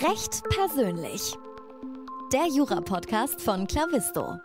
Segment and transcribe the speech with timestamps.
[0.00, 1.34] Recht persönlich.
[2.32, 4.38] Der Jura-Podcast von Clavisto.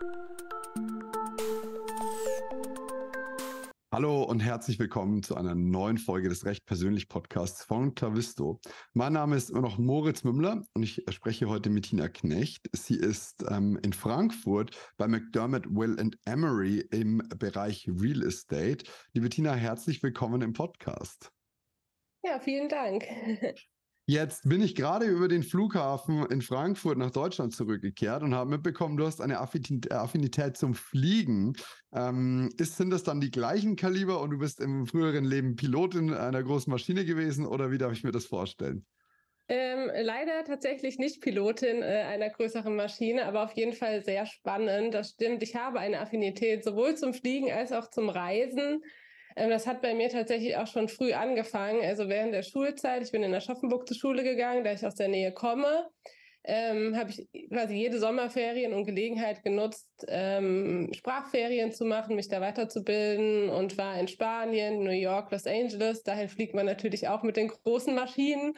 [3.90, 8.60] Hallo und herzlich willkommen zu einer neuen Folge des Recht persönlich Podcasts von Clavisto.
[8.92, 12.68] Mein Name ist immer noch Moritz Mümmler und ich spreche heute mit Tina Knecht.
[12.72, 18.84] Sie ist ähm, in Frankfurt bei McDermott Will and Emery im Bereich Real Estate.
[19.14, 21.32] Liebe Tina, herzlich willkommen im Podcast.
[22.22, 23.06] Ja, vielen Dank.
[24.10, 28.96] Jetzt bin ich gerade über den Flughafen in Frankfurt nach Deutschland zurückgekehrt und habe mitbekommen,
[28.96, 31.52] du hast eine Affinität zum Fliegen.
[31.92, 36.14] Ähm, ist, sind das dann die gleichen Kaliber und du bist im früheren Leben Pilotin
[36.14, 38.86] einer großen Maschine gewesen oder wie darf ich mir das vorstellen?
[39.50, 44.94] Ähm, leider tatsächlich nicht Pilotin äh, einer größeren Maschine, aber auf jeden Fall sehr spannend.
[44.94, 45.42] Das stimmt.
[45.42, 48.82] Ich habe eine Affinität sowohl zum Fliegen als auch zum Reisen.
[49.38, 53.02] Ähm, das hat bei mir tatsächlich auch schon früh angefangen, also während der Schulzeit.
[53.02, 55.88] Ich bin in Aschaffenburg zur Schule gegangen, da ich aus der Nähe komme.
[56.44, 62.40] Ähm, habe ich quasi jede Sommerferien und Gelegenheit genutzt, ähm, Sprachferien zu machen, mich da
[62.40, 66.02] weiterzubilden und war in Spanien, New York, Los Angeles.
[66.04, 68.54] Dahin fliegt man natürlich auch mit den großen Maschinen.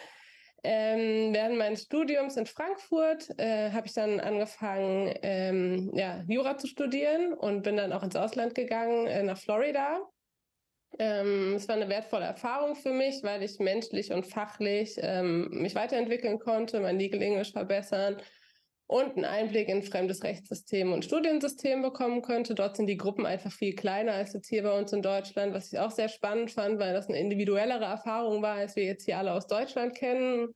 [0.63, 6.69] Ähm, während meines Studiums in Frankfurt äh, habe ich dann angefangen, ähm, ja, Jura zu
[6.69, 10.01] studieren und bin dann auch ins Ausland gegangen, äh, nach Florida
[10.99, 15.75] ähm, es war eine wertvolle Erfahrung für mich, weil ich menschlich und fachlich ähm, mich
[15.75, 18.17] weiterentwickeln konnte, mein Legal English verbessern
[18.87, 22.57] und einen Einblick in fremdes Rechtssystem und Studiensystem bekommen könnte.
[22.57, 25.73] Dort sind die Gruppen einfach viel kleiner als jetzt hier bei uns in Deutschland, was
[25.73, 29.19] ich auch sehr spannend fand, weil das eine individuellere Erfahrung war, als wir jetzt hier
[29.19, 30.49] alle aus Deutschland kennen.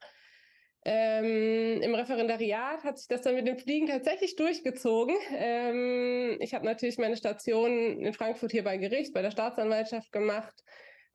[0.86, 5.16] Ähm, Im Referendariat hat sich das dann mit dem Fliegen tatsächlich durchgezogen.
[5.34, 10.55] Ähm, ich habe natürlich meine Station in Frankfurt hier bei Gericht, bei der Staatsanwaltschaft gemacht,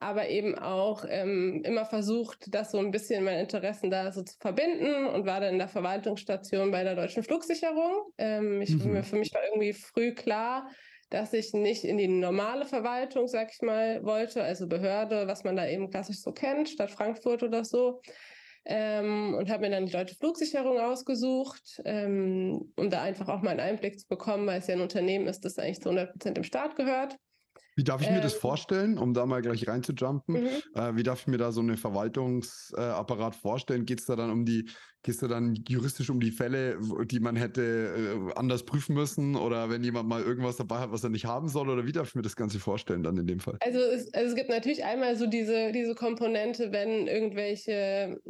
[0.00, 4.36] aber eben auch ähm, immer versucht, das so ein bisschen meine Interessen da so zu
[4.40, 8.12] verbinden und war dann in der Verwaltungsstation bei der Deutschen Flugsicherung.
[8.18, 9.04] Ähm, ich, mhm.
[9.04, 10.68] Für mich war irgendwie früh klar,
[11.10, 15.54] dass ich nicht in die normale Verwaltung, sag ich mal, wollte, also Behörde, was man
[15.54, 18.00] da eben klassisch so kennt, Stadt Frankfurt oder so,
[18.64, 23.50] ähm, und habe mir dann die deutsche Flugsicherung ausgesucht, ähm, um da einfach auch mal
[23.50, 26.38] einen Einblick zu bekommen, weil es ja ein Unternehmen ist, das eigentlich zu 100 Prozent
[26.38, 27.16] im Staat gehört.
[27.80, 30.42] Wie darf ich mir ähm, das vorstellen, um da mal gleich reinzujumpen?
[30.42, 30.48] Mhm.
[30.74, 33.86] Äh, wie darf ich mir da so einen Verwaltungsapparat vorstellen?
[33.86, 34.68] Geht es da dann um die,
[35.02, 37.62] geht da dann juristisch um die Fälle, die man hätte
[38.32, 39.34] äh, anders prüfen müssen?
[39.34, 41.70] Oder wenn jemand mal irgendwas dabei hat, was er nicht haben soll?
[41.70, 43.56] Oder wie darf ich mir das Ganze vorstellen dann in dem Fall?
[43.60, 48.20] Also es, also es gibt natürlich einmal so diese, diese Komponente, wenn irgendwelche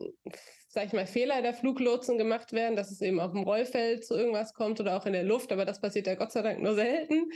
[0.69, 4.15] sag ich mal, Fehler der Fluglotsen gemacht werden, dass es eben auf dem Rollfeld zu
[4.15, 6.77] irgendwas kommt oder auch in der Luft, aber das passiert ja Gott sei Dank nur
[6.77, 7.29] selten.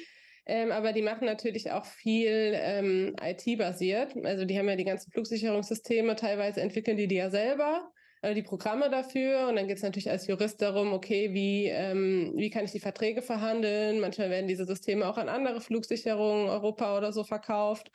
[0.46, 4.14] Ähm, aber die machen natürlich auch viel ähm, IT-basiert.
[4.24, 7.90] Also die haben ja die ganzen Flugsicherungssysteme, teilweise entwickeln die die ja selber,
[8.20, 9.48] also die Programme dafür.
[9.48, 12.80] Und dann geht es natürlich als Jurist darum, okay, wie, ähm, wie kann ich die
[12.80, 14.00] Verträge verhandeln?
[14.00, 17.90] Manchmal werden diese Systeme auch an andere Flugsicherungen, Europa oder so verkauft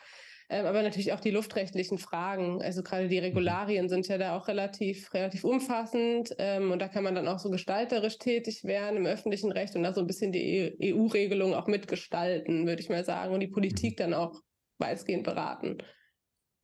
[0.51, 2.59] ähm, aber natürlich auch die luftrechtlichen Fragen.
[2.63, 7.03] Also gerade die Regularien sind ja da auch relativ, relativ umfassend ähm, und da kann
[7.03, 10.31] man dann auch so gestalterisch tätig werden im öffentlichen Recht und da so ein bisschen
[10.31, 14.41] die EU-Regelung auch mitgestalten, würde ich mal sagen, und die Politik dann auch
[14.79, 15.77] weitgehend beraten.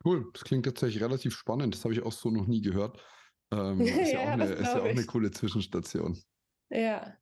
[0.03, 1.75] Cool, das klingt tatsächlich relativ spannend.
[1.75, 2.99] Das habe ich auch so noch nie gehört.
[3.53, 6.19] Ähm, ist ja, ja, auch, eine, ist ja auch eine coole Zwischenstation.
[6.71, 7.15] Ja,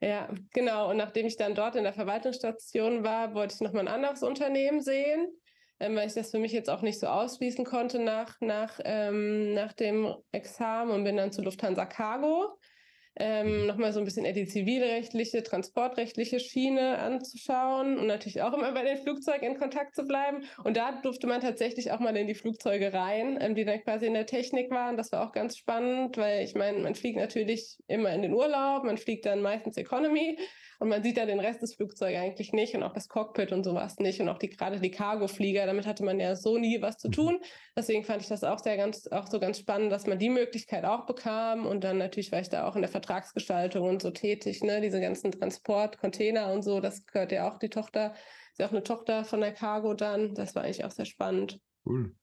[0.00, 0.90] ja, genau.
[0.90, 4.80] Und nachdem ich dann dort in der Verwaltungsstation war, wollte ich nochmal ein anderes Unternehmen
[4.82, 5.32] sehen
[5.80, 9.54] ähm, weil ich das für mich jetzt auch nicht so ausschließen konnte nach, nach, ähm,
[9.54, 12.55] nach dem Examen und bin dann zu Lufthansa Cargo.
[13.18, 18.72] Ähm, nochmal so ein bisschen eher die zivilrechtliche, transportrechtliche Schiene anzuschauen und natürlich auch immer
[18.72, 20.44] bei den Flugzeugen in Kontakt zu bleiben.
[20.64, 24.06] Und da durfte man tatsächlich auch mal in die Flugzeuge rein, ähm, die dann quasi
[24.06, 24.96] in der Technik waren.
[24.96, 28.84] Das war auch ganz spannend, weil ich meine, man fliegt natürlich immer in den Urlaub,
[28.84, 30.36] man fliegt dann meistens Economy
[30.78, 33.64] und man sieht da den Rest des Flugzeugs eigentlich nicht und auch das Cockpit und
[33.64, 36.98] sowas nicht und auch die gerade die Cargo-Flieger, damit hatte man ja so nie was
[36.98, 37.40] zu tun.
[37.76, 40.84] Deswegen fand ich das auch sehr ganz, auch so ganz spannend, dass man die Möglichkeit
[40.84, 44.62] auch bekam und dann natürlich war ich da auch in der Vertragsgestaltung und so tätig,
[44.62, 48.14] ne, diese ganzen Transport, Container und so, das gehört ja auch die Tochter,
[48.52, 50.34] ist ja auch eine Tochter von der Cargo dann.
[50.34, 51.60] Das war eigentlich auch sehr spannend.
[51.84, 52.14] Cool.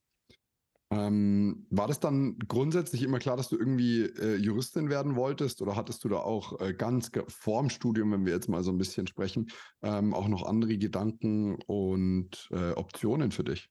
[0.91, 5.75] Ähm, war das dann grundsätzlich immer klar, dass du irgendwie äh, Juristin werden wolltest oder
[5.75, 9.07] hattest du da auch äh, ganz vorm Studium, wenn wir jetzt mal so ein bisschen
[9.07, 9.47] sprechen,
[9.81, 13.69] ähm, auch noch andere Gedanken und äh, Optionen für dich?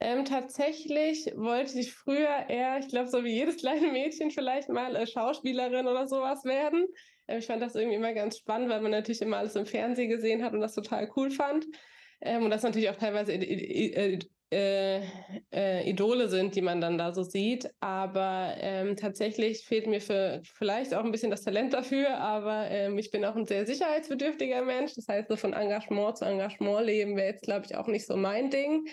[0.00, 4.94] Ähm, tatsächlich wollte ich früher eher, ich glaube, so wie jedes kleine Mädchen vielleicht mal
[4.94, 6.86] äh, Schauspielerin oder sowas werden.
[7.26, 10.08] Äh, ich fand das irgendwie immer ganz spannend, weil man natürlich immer alles im Fernsehen
[10.08, 11.66] gesehen hat und das total cool fand.
[12.20, 14.18] Ähm, und das natürlich auch teilweise äh,
[15.52, 17.68] äh, Idole sind, die man dann da so sieht.
[17.80, 22.18] Aber ähm, tatsächlich fehlt mir für vielleicht auch ein bisschen das Talent dafür.
[22.18, 24.94] Aber ähm, ich bin auch ein sehr sicherheitsbedürftiger Mensch.
[24.94, 28.16] Das heißt, so von Engagement zu Engagement leben wäre jetzt, glaube ich, auch nicht so
[28.16, 28.86] mein Ding.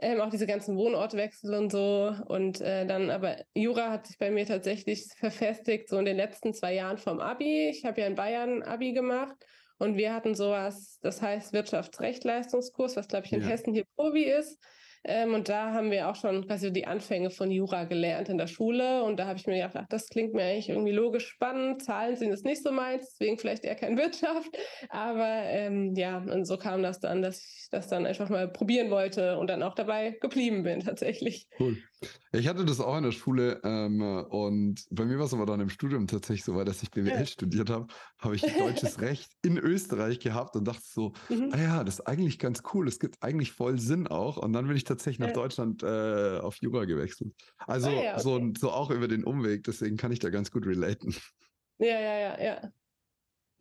[0.00, 2.14] Ähm, auch diese ganzen Wohnortwechsel und so.
[2.26, 6.54] Und äh, dann aber Jura hat sich bei mir tatsächlich verfestigt, so in den letzten
[6.54, 7.68] zwei Jahren vom Abi.
[7.68, 9.36] Ich habe ja in Bayern Abi gemacht
[9.78, 13.48] und wir hatten sowas, das heißt Wirtschaftsrechtleistungskurs, was glaube ich in ja.
[13.48, 14.58] Hessen hier Provi ist.
[15.04, 18.46] Ähm, und da haben wir auch schon quasi die Anfänge von Jura gelernt in der
[18.46, 19.02] Schule.
[19.02, 21.82] Und da habe ich mir gedacht, ach, das klingt mir eigentlich irgendwie logisch spannend.
[21.82, 24.50] Zahlen sind es nicht so meins, deswegen vielleicht eher kein Wirtschaft.
[24.88, 28.90] Aber ähm, ja, und so kam das dann, dass ich das dann einfach mal probieren
[28.90, 31.46] wollte und dann auch dabei geblieben bin tatsächlich.
[31.58, 31.78] Cool.
[32.32, 35.60] Ich hatte das auch in der Schule ähm, und bei mir war es aber dann
[35.60, 37.86] im Studium tatsächlich so, weil dass ich BWL studiert habe,
[38.18, 41.50] habe ich deutsches Recht in Österreich gehabt und dachte so, mhm.
[41.52, 44.36] ah ja, das ist eigentlich ganz cool, es gibt eigentlich voll Sinn auch.
[44.36, 45.38] Und dann bin ich tatsächlich nach.
[45.38, 47.32] Deutschland äh, auf Jura gewechselt.
[47.58, 48.22] Also ah, ja, okay.
[48.22, 51.14] so, so auch über den Umweg, deswegen kann ich da ganz gut relaten.
[51.78, 52.72] Ja, ja, ja, ja.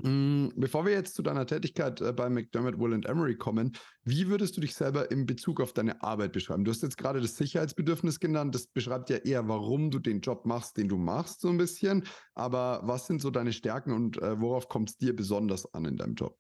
[0.04, 4.56] Mm, bevor wir jetzt zu deiner Tätigkeit äh, bei McDermott, Will Emery kommen, wie würdest
[4.56, 6.64] du dich selber in Bezug auf deine Arbeit beschreiben?
[6.64, 8.54] Du hast jetzt gerade das Sicherheitsbedürfnis genannt.
[8.54, 12.04] Das beschreibt ja eher, warum du den Job machst, den du machst, so ein bisschen.
[12.36, 15.98] Aber was sind so deine Stärken und äh, worauf kommt es dir besonders an in
[15.98, 16.38] deinem Job?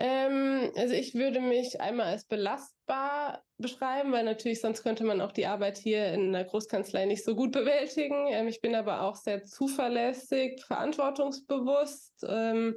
[0.00, 3.17] Ähm, also ich würde mich einmal als belastbar
[3.58, 7.34] beschreiben, weil natürlich sonst könnte man auch die Arbeit hier in der Großkanzlei nicht so
[7.34, 8.28] gut bewältigen.
[8.28, 12.76] Ähm, ich bin aber auch sehr zuverlässig, verantwortungsbewusst ähm,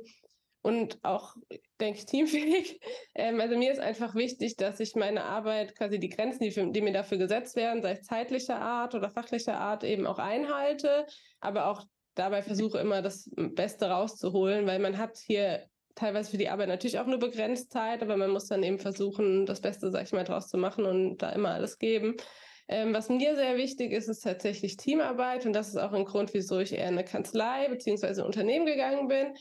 [0.63, 1.35] und auch,
[1.79, 2.79] denke ich, teamfähig.
[3.15, 6.65] Ähm, also mir ist einfach wichtig, dass ich meine Arbeit, quasi die Grenzen, die, für,
[6.65, 11.05] die mir dafür gesetzt werden, sei es zeitlicher Art oder fachlicher Art, eben auch einhalte,
[11.39, 11.83] aber auch
[12.15, 15.65] dabei versuche immer das Beste rauszuholen, weil man hat hier
[15.95, 19.45] teilweise für die Arbeit natürlich auch nur begrenzt Zeit, aber man muss dann eben versuchen,
[19.45, 22.17] das Beste, sag ich mal, draus zu machen und da immer alles geben.
[22.67, 26.33] Ähm, was mir sehr wichtig ist, ist tatsächlich Teamarbeit und das ist auch ein Grund,
[26.33, 28.21] wieso ich eher in eine Kanzlei bzw.
[28.21, 29.33] Unternehmen gegangen bin,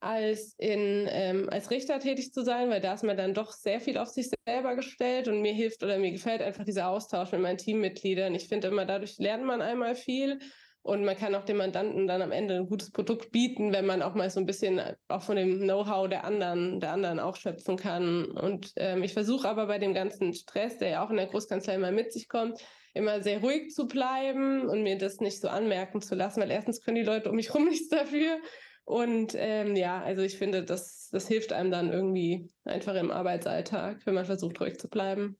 [0.00, 3.80] als in ähm, als Richter tätig zu sein, weil da ist man dann doch sehr
[3.80, 7.40] viel auf sich selber gestellt und mir hilft oder mir gefällt einfach dieser Austausch mit
[7.40, 8.34] meinen Teammitgliedern.
[8.34, 10.38] Ich finde immer, dadurch lernt man einmal viel
[10.86, 14.02] und man kann auch dem Mandanten dann am Ende ein gutes Produkt bieten, wenn man
[14.02, 17.76] auch mal so ein bisschen auch von dem Know-how der anderen, der anderen auch schöpfen
[17.76, 18.26] kann.
[18.26, 21.76] Und ähm, ich versuche aber bei dem ganzen Stress, der ja auch in der Großkanzlei
[21.78, 22.60] mal mit sich kommt,
[22.94, 26.80] immer sehr ruhig zu bleiben und mir das nicht so anmerken zu lassen, weil erstens
[26.80, 28.38] können die Leute um mich rum nichts dafür.
[28.84, 34.02] Und ähm, ja, also ich finde, das, das hilft einem dann irgendwie einfach im Arbeitsalltag,
[34.04, 35.36] wenn man versucht, ruhig zu bleiben.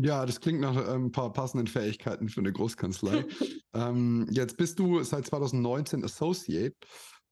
[0.00, 3.24] Ja, das klingt nach äh, ein paar passenden Fähigkeiten für eine Großkanzlei.
[3.74, 6.76] ähm, jetzt bist du seit 2019 Associate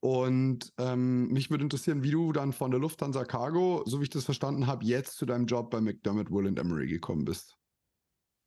[0.00, 4.10] und ähm, mich würde interessieren, wie du dann von der Lufthansa Cargo, so wie ich
[4.10, 7.56] das verstanden habe, jetzt zu deinem Job bei McDermott, Will Emery gekommen bist.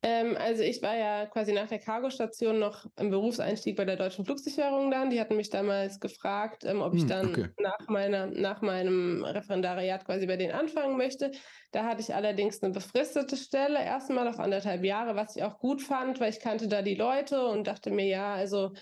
[0.02, 4.24] Ähm, also ich war ja quasi nach der Cargo-Station noch im Berufseinstieg bei der Deutschen
[4.24, 5.10] Flugsicherung dann.
[5.10, 7.48] Die hatten mich damals gefragt, ähm, ob ich hm, dann okay.
[7.58, 11.32] nach, meiner, nach meinem Referendariat quasi bei denen anfangen möchte.
[11.72, 15.82] Da hatte ich allerdings eine befristete Stelle, erstmal auf anderthalb Jahre, was ich auch gut
[15.82, 18.72] fand, weil ich kannte da die Leute und dachte mir, ja, also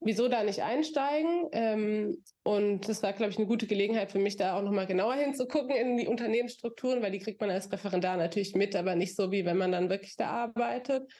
[0.00, 1.48] wieso da nicht einsteigen?
[1.52, 5.14] Ähm, und das war, glaube ich, eine gute Gelegenheit für mich, da auch nochmal genauer
[5.14, 9.30] hinzugucken in die Unternehmensstrukturen, weil die kriegt man als Referendar natürlich mit, aber nicht so,
[9.30, 11.10] wie wenn man dann wirklich da arbeitet.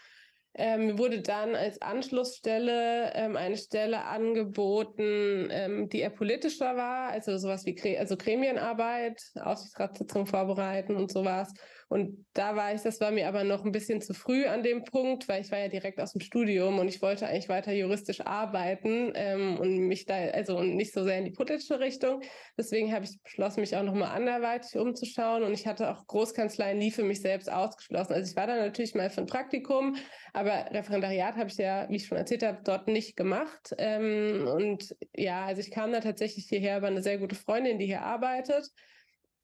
[0.55, 7.39] Ähm, wurde dann als Anschlussstelle ähm, eine Stelle angeboten, ähm, die eher politischer war, also
[7.39, 11.53] sowas wie Gre also Gremienarbeit, Aufsichtsratssitzung vorbereiten und sowas.
[11.91, 14.85] Und da war ich, das war mir aber noch ein bisschen zu früh an dem
[14.85, 18.21] Punkt, weil ich war ja direkt aus dem Studium und ich wollte eigentlich weiter juristisch
[18.21, 22.23] arbeiten ähm, und mich da, also nicht so sehr in die politische Richtung.
[22.57, 26.93] Deswegen habe ich beschlossen, mich auch nochmal anderweitig umzuschauen und ich hatte auch Großkanzleien nie
[26.93, 28.13] für mich selbst ausgeschlossen.
[28.13, 29.97] Also ich war da natürlich mal für ein Praktikum,
[30.33, 33.75] aber Referendariat habe ich ja, wie ich schon erzählt habe, dort nicht gemacht.
[33.79, 37.87] Ähm, und ja, also ich kam da tatsächlich hierher über eine sehr gute Freundin, die
[37.87, 38.71] hier arbeitet.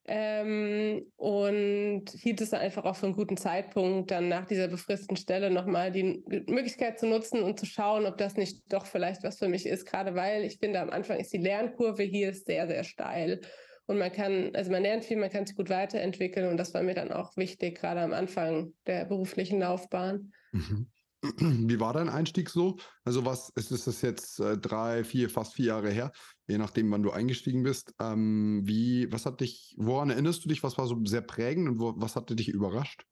[0.08, 5.16] Ähm, und hielt es dann einfach auch für einen guten Zeitpunkt, dann nach dieser befristeten
[5.16, 9.38] Stelle nochmal die Möglichkeit zu nutzen und zu schauen, ob das nicht doch vielleicht was
[9.38, 12.84] für mich ist, gerade weil ich finde, am Anfang ist die Lernkurve hier sehr, sehr
[12.84, 13.40] steil.
[13.86, 16.82] Und man kann, also man lernt viel, man kann sich gut weiterentwickeln und das war
[16.82, 20.32] mir dann auch wichtig, gerade am Anfang der beruflichen Laufbahn.
[20.52, 20.86] Mhm.
[21.68, 22.76] Wie war dein Einstieg so?
[23.04, 26.12] Also was ist, ist das jetzt äh, drei, vier, fast vier Jahre her,
[26.46, 27.94] je nachdem, wann du eingestiegen bist.
[28.00, 30.62] Ähm, wie, was hat dich, woran erinnerst du dich?
[30.62, 33.04] Was war so sehr prägend und wo, was hatte dich überrascht?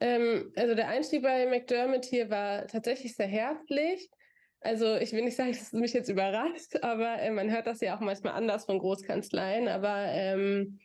[0.00, 4.08] Ähm, also der Einstieg bei McDermott hier war tatsächlich sehr herzlich.
[4.60, 7.80] Also ich will nicht sagen, dass es mich jetzt überrascht, aber äh, man hört das
[7.80, 9.68] ja auch manchmal anders von Großkanzleien.
[9.68, 10.80] Aber ähm,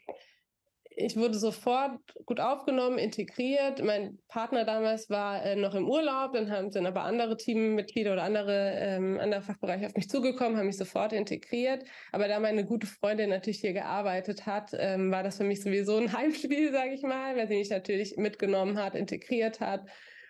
[0.96, 3.84] ich wurde sofort gut aufgenommen, integriert.
[3.84, 8.24] Mein Partner damals war äh, noch im Urlaub, dann haben sind aber andere Teammitglieder oder
[8.24, 11.84] andere, ähm, andere Fachbereiche auf mich zugekommen, haben mich sofort integriert.
[12.12, 15.98] Aber da meine gute Freundin natürlich hier gearbeitet hat, ähm, war das für mich sowieso
[15.98, 19.82] ein Heimspiel, sage ich mal, weil sie mich natürlich mitgenommen hat, integriert hat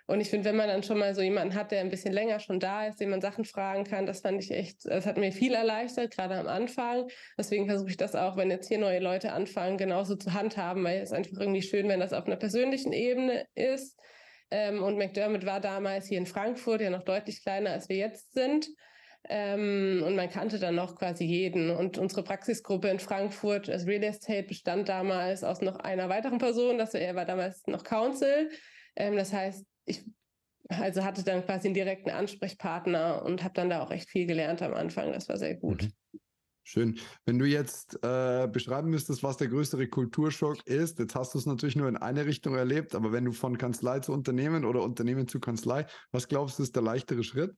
[0.05, 2.39] und ich finde, wenn man dann schon mal so jemanden hat, der ein bisschen länger
[2.39, 5.31] schon da ist, dem man Sachen fragen kann, das fand ich echt, das hat mir
[5.31, 7.07] viel erleichtert, gerade am Anfang.
[7.37, 11.01] Deswegen versuche ich das auch, wenn jetzt hier neue Leute anfangen, genauso zu handhaben, weil
[11.01, 13.97] es einfach irgendwie schön, wenn das auf einer persönlichen Ebene ist.
[14.51, 18.33] Ähm, und McDermott war damals hier in Frankfurt ja noch deutlich kleiner, als wir jetzt
[18.33, 18.67] sind.
[19.29, 21.69] Ähm, und man kannte dann noch quasi jeden.
[21.69, 26.77] Und unsere Praxisgruppe in Frankfurt als Real Estate bestand damals aus noch einer weiteren Person.
[26.77, 28.49] Das, er war damals noch Counsel.
[28.97, 30.05] Ähm, das heißt, ich
[30.69, 34.61] also hatte dann quasi einen direkten Ansprechpartner und habe dann da auch echt viel gelernt
[34.61, 35.11] am Anfang.
[35.11, 35.83] Das war sehr gut.
[35.83, 36.19] Mhm.
[36.65, 36.97] Schön.
[37.25, 41.45] Wenn du jetzt äh, beschreiben müsstest, was der größere Kulturschock ist, jetzt hast du es
[41.45, 45.27] natürlich nur in eine Richtung erlebt, aber wenn du von Kanzlei zu Unternehmen oder Unternehmen
[45.27, 47.53] zu Kanzlei, was glaubst du ist der leichtere Schritt?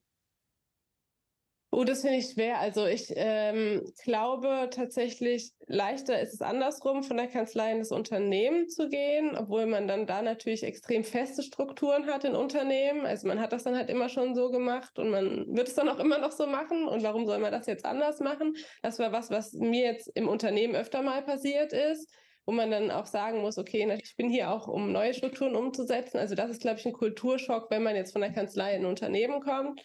[1.76, 2.58] Oh, das finde ich schwer.
[2.58, 8.70] Also ich ähm, glaube tatsächlich, leichter ist es andersrum, von der Kanzlei in das Unternehmen
[8.70, 13.04] zu gehen, obwohl man dann da natürlich extrem feste Strukturen hat in Unternehmen.
[13.04, 15.90] Also man hat das dann halt immer schon so gemacht und man wird es dann
[15.90, 16.88] auch immer noch so machen.
[16.88, 18.54] Und warum soll man das jetzt anders machen?
[18.80, 22.10] Das war was, was mir jetzt im Unternehmen öfter mal passiert ist
[22.48, 26.18] wo man dann auch sagen muss, okay, ich bin hier auch, um neue Strukturen umzusetzen.
[26.18, 28.86] Also das ist, glaube ich, ein Kulturschock, wenn man jetzt von der Kanzlei in ein
[28.86, 29.82] Unternehmen kommt.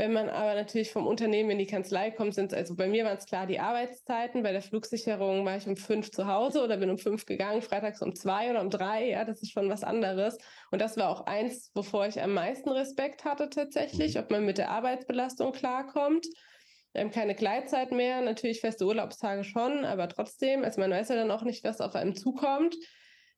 [0.00, 3.04] Wenn man aber natürlich vom Unternehmen in die Kanzlei kommt, sind es, also bei mir
[3.04, 4.44] waren es klar die Arbeitszeiten.
[4.44, 8.00] Bei der Flugsicherung war ich um fünf zu Hause oder bin um fünf gegangen, freitags
[8.00, 9.08] um zwei oder um drei.
[9.08, 10.38] Ja, das ist schon was anderes.
[10.70, 14.20] Und das war auch eins, wovor ich am meisten Respekt hatte tatsächlich, mhm.
[14.20, 16.28] ob man mit der Arbeitsbelastung klarkommt.
[16.94, 21.32] Ähm, keine Gleitzeit mehr, natürlich feste Urlaubstage schon, aber trotzdem, also man weiß ja dann
[21.32, 22.76] auch nicht, was auf einem zukommt.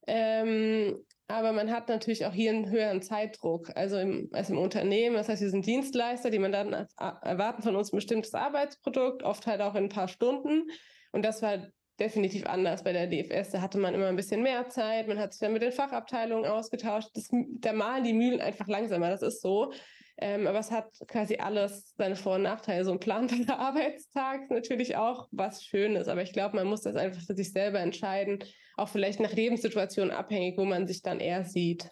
[0.06, 0.98] Ähm,
[1.30, 5.16] aber man hat natürlich auch hier einen höheren Zeitdruck, also im, als im Unternehmen.
[5.16, 6.87] Das heißt, wir sind Dienstleister, die man dann
[7.22, 10.68] erwarten von uns ein bestimmtes Arbeitsprodukt, oft halt auch in ein paar Stunden.
[11.12, 11.58] Und das war
[11.99, 13.50] definitiv anders bei der DFS.
[13.50, 16.50] Da hatte man immer ein bisschen mehr Zeit, man hat sich dann mit den Fachabteilungen
[16.50, 17.10] ausgetauscht.
[17.14, 19.72] Das, da malen die Mühlen einfach langsamer, das ist so.
[20.20, 22.84] Ähm, aber es hat quasi alles seine Vor- und Nachteile.
[22.84, 26.96] So ein planbarer Arbeitstag ist natürlich auch was Schönes, aber ich glaube, man muss das
[26.96, 28.38] einfach für sich selber entscheiden,
[28.76, 31.90] auch vielleicht nach Lebenssituation abhängig, wo man sich dann eher sieht.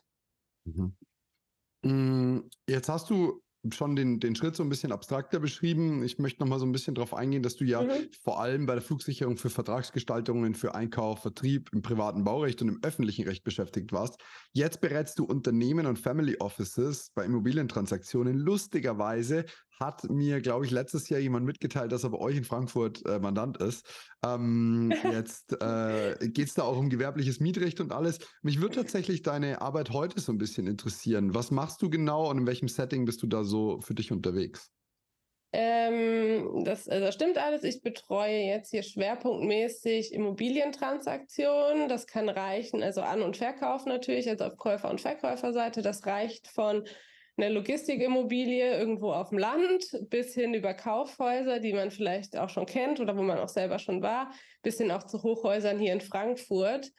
[0.64, 0.97] Mhm.
[1.82, 3.42] Mm, jetzt hast du
[3.73, 6.03] schon den, den Schritt so ein bisschen abstrakter beschrieben.
[6.05, 8.09] Ich möchte noch mal so ein bisschen darauf eingehen, dass du ja mhm.
[8.23, 12.79] vor allem bei der Flugsicherung für Vertragsgestaltungen, für Einkauf, Vertrieb im privaten Baurecht und im
[12.83, 14.21] öffentlichen Recht beschäftigt warst.
[14.53, 18.37] Jetzt berätst du Unternehmen und Family Offices bei Immobilientransaktionen.
[18.37, 19.45] Lustigerweise
[19.80, 23.18] hat mir, glaube ich, letztes Jahr jemand mitgeteilt, dass er bei euch in Frankfurt äh,
[23.18, 23.87] Mandant ist.
[24.25, 28.18] Ähm, jetzt äh, geht es da auch um gewerbliches Mietrecht und alles.
[28.42, 31.35] Mich würde tatsächlich deine Arbeit heute so ein bisschen interessieren.
[31.35, 34.70] Was machst du genau und in welchem Setting bist du da so für dich unterwegs?
[35.50, 37.64] Ähm, das, also stimmt alles.
[37.64, 41.88] Ich betreue jetzt hier schwerpunktmäßig Immobilientransaktionen.
[41.88, 45.80] Das kann reichen, also An- und Verkauf natürlich, also auf Käufer- und Verkäuferseite.
[45.80, 46.85] Das reicht von
[47.38, 52.66] eine Logistikimmobilie irgendwo auf dem Land bis hin über Kaufhäuser, die man vielleicht auch schon
[52.66, 56.00] kennt oder wo man auch selber schon war, bis hin auch zu Hochhäusern hier in
[56.00, 56.90] Frankfurt.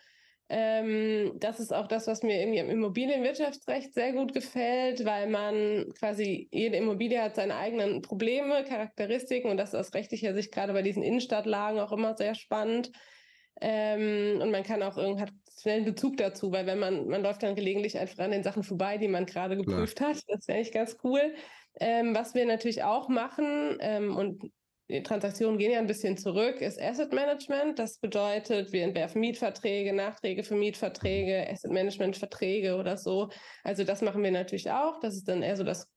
[0.51, 5.93] Ähm, das ist auch das, was mir irgendwie im Immobilienwirtschaftsrecht sehr gut gefällt, weil man
[5.99, 10.73] quasi, jede Immobilie hat seine eigenen Probleme, Charakteristiken und das ist aus rechtlicher Sicht gerade
[10.73, 12.91] bei diesen Innenstadtlagen auch immer sehr spannend.
[13.61, 17.21] Ähm, und man kann auch irgendwie hat schnell einen Bezug dazu, weil wenn man, man
[17.21, 20.11] läuft dann gelegentlich einfach an den Sachen vorbei, die man gerade geprüft Klar.
[20.11, 20.23] hat.
[20.27, 21.33] Das wäre eigentlich ganz cool.
[21.79, 24.51] Ähm, was wir natürlich auch machen, ähm, und
[24.89, 27.77] die Transaktionen gehen ja ein bisschen zurück, ist Asset Management.
[27.77, 33.29] Das bedeutet, wir entwerfen Mietverträge, Nachträge für Mietverträge, Asset Management Verträge oder so.
[33.63, 34.99] Also das machen wir natürlich auch.
[34.99, 35.87] Das ist dann eher so das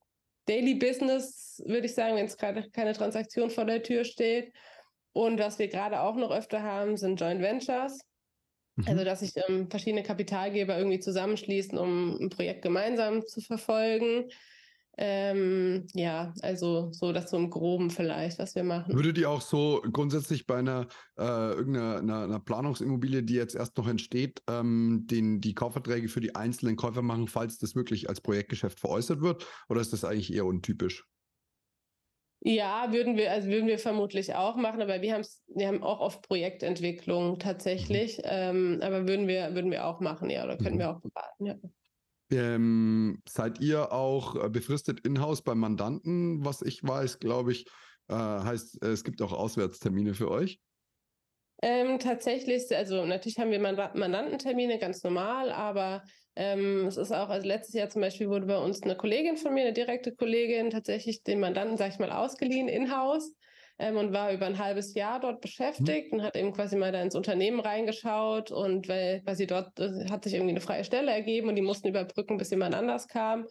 [0.46, 4.52] Daily Business, würde ich sagen, wenn es gerade keine Transaktion vor der Tür steht.
[5.12, 7.98] Und was wir gerade auch noch öfter haben, sind Joint Ventures.
[8.76, 8.84] Mhm.
[8.88, 14.30] Also, dass sich ähm, verschiedene Kapitalgeber irgendwie zusammenschließen, um ein Projekt gemeinsam zu verfolgen.
[14.98, 18.94] Ähm, ja, also so das so im Groben vielleicht, was wir machen.
[18.94, 20.86] Würdet ihr auch so grundsätzlich bei einer
[21.18, 26.20] äh, irgendeiner einer, einer Planungsimmobilie, die jetzt erst noch entsteht, ähm, den, die Kaufverträge für
[26.20, 29.46] die einzelnen Käufer machen, falls das wirklich als Projektgeschäft veräußert wird?
[29.70, 31.06] Oder ist das eigentlich eher untypisch?
[32.44, 36.00] Ja, würden wir, also würden wir vermutlich auch machen, aber wir haben wir haben auch
[36.00, 38.18] oft Projektentwicklung tatsächlich.
[38.18, 38.24] Mhm.
[38.24, 40.80] Ähm, aber würden wir, würden wir auch machen, ja, oder können mhm.
[40.80, 41.54] wir auch beraten, ja.
[42.32, 46.44] Ähm, seid ihr auch äh, befristet in-house beim Mandanten?
[46.44, 47.66] Was ich weiß, glaube ich,
[48.08, 50.58] äh, heißt, es gibt auch Auswärtstermine für euch.
[51.62, 56.02] Ähm, tatsächlich, also natürlich haben wir Mandantentermine ganz normal, aber
[56.34, 59.52] ähm, es ist auch, also letztes Jahr zum Beispiel wurde bei uns eine Kollegin von
[59.52, 63.34] mir, eine direkte Kollegin, tatsächlich den Mandanten, sag ich mal, ausgeliehen in-house
[63.78, 66.18] ähm, und war über ein halbes Jahr dort beschäftigt mhm.
[66.18, 70.24] und hat eben quasi mal da ins Unternehmen reingeschaut und weil quasi dort äh, hat
[70.24, 73.46] sich irgendwie eine freie Stelle ergeben und die mussten überbrücken, bis jemand anders kam.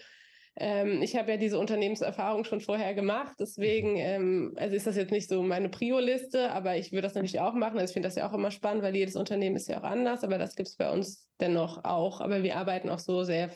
[0.57, 3.97] Ähm, ich habe ja diese Unternehmenserfahrung schon vorher gemacht, deswegen, mhm.
[3.97, 7.53] ähm, also ist das jetzt nicht so meine Prio-Liste, aber ich würde das natürlich auch
[7.53, 7.79] machen.
[7.79, 10.23] Also ich finde das ja auch immer spannend, weil jedes Unternehmen ist ja auch anders,
[10.23, 12.19] aber das gibt es bei uns dennoch auch.
[12.19, 13.49] Aber wir arbeiten auch so sehr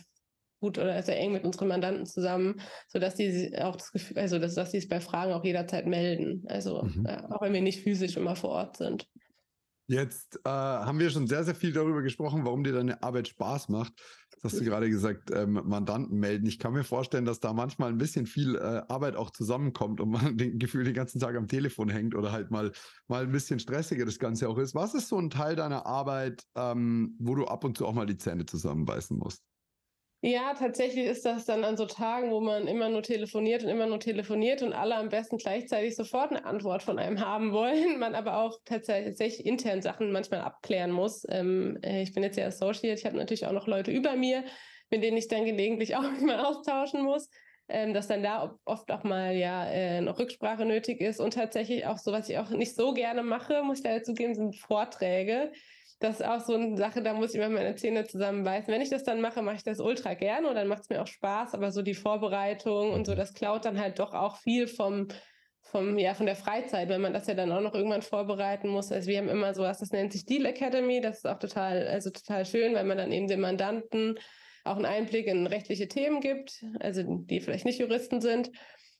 [0.61, 4.55] gut oder sehr eng mit unseren Mandanten zusammen, sodass die auch das Gefühl, also dass,
[4.55, 6.43] dass sie es bei Fragen auch jederzeit melden.
[6.47, 7.05] Also mhm.
[7.07, 9.07] ja, auch wenn wir nicht physisch immer vor Ort sind.
[9.87, 13.69] Jetzt äh, haben wir schon sehr, sehr viel darüber gesprochen, warum dir deine Arbeit Spaß
[13.69, 13.93] macht.
[14.31, 16.47] Das hast du gerade gesagt, ähm, Mandanten melden.
[16.47, 20.09] Ich kann mir vorstellen, dass da manchmal ein bisschen viel äh, Arbeit auch zusammenkommt und
[20.09, 22.71] man den Gefühl den ganzen Tag am Telefon hängt oder halt mal,
[23.07, 24.73] mal ein bisschen stressiger das Ganze auch ist.
[24.73, 28.07] Was ist so ein Teil deiner Arbeit, ähm, wo du ab und zu auch mal
[28.07, 29.43] die Zähne zusammenbeißen musst?
[30.27, 33.85] Ja, tatsächlich ist das dann an so Tagen, wo man immer nur telefoniert und immer
[33.85, 38.15] nur telefoniert und alle am besten gleichzeitig sofort eine Antwort von einem haben wollen, man
[38.15, 41.27] aber auch tatsächlich intern Sachen manchmal abklären muss.
[41.29, 44.43] Ähm, äh, ich bin jetzt ja Associate, ich habe natürlich auch noch Leute über mir,
[44.89, 47.29] mit denen ich dann gelegentlich auch mal austauschen muss.
[47.67, 51.85] Ähm, dass dann da oft auch mal ja äh, noch Rücksprache nötig ist und tatsächlich
[51.85, 55.51] auch so, was ich auch nicht so gerne mache, muss ich da zugeben, sind Vorträge
[56.05, 58.71] das ist auch so eine Sache, da muss ich immer meine Zähne zusammenbeißen.
[58.71, 61.01] Wenn ich das dann mache, mache ich das ultra gerne und dann macht es mir
[61.01, 63.17] auch Spaß, aber so die Vorbereitung und so, mhm.
[63.17, 65.07] das klaut dann halt doch auch viel vom,
[65.63, 68.91] vom, ja, von der Freizeit, wenn man das ja dann auch noch irgendwann vorbereiten muss.
[68.91, 71.87] Also wir haben immer so was, das nennt sich Deal Academy, das ist auch total,
[71.87, 74.19] also total schön, weil man dann eben dem Mandanten
[74.63, 78.51] auch einen Einblick in rechtliche Themen gibt, also die vielleicht nicht Juristen sind.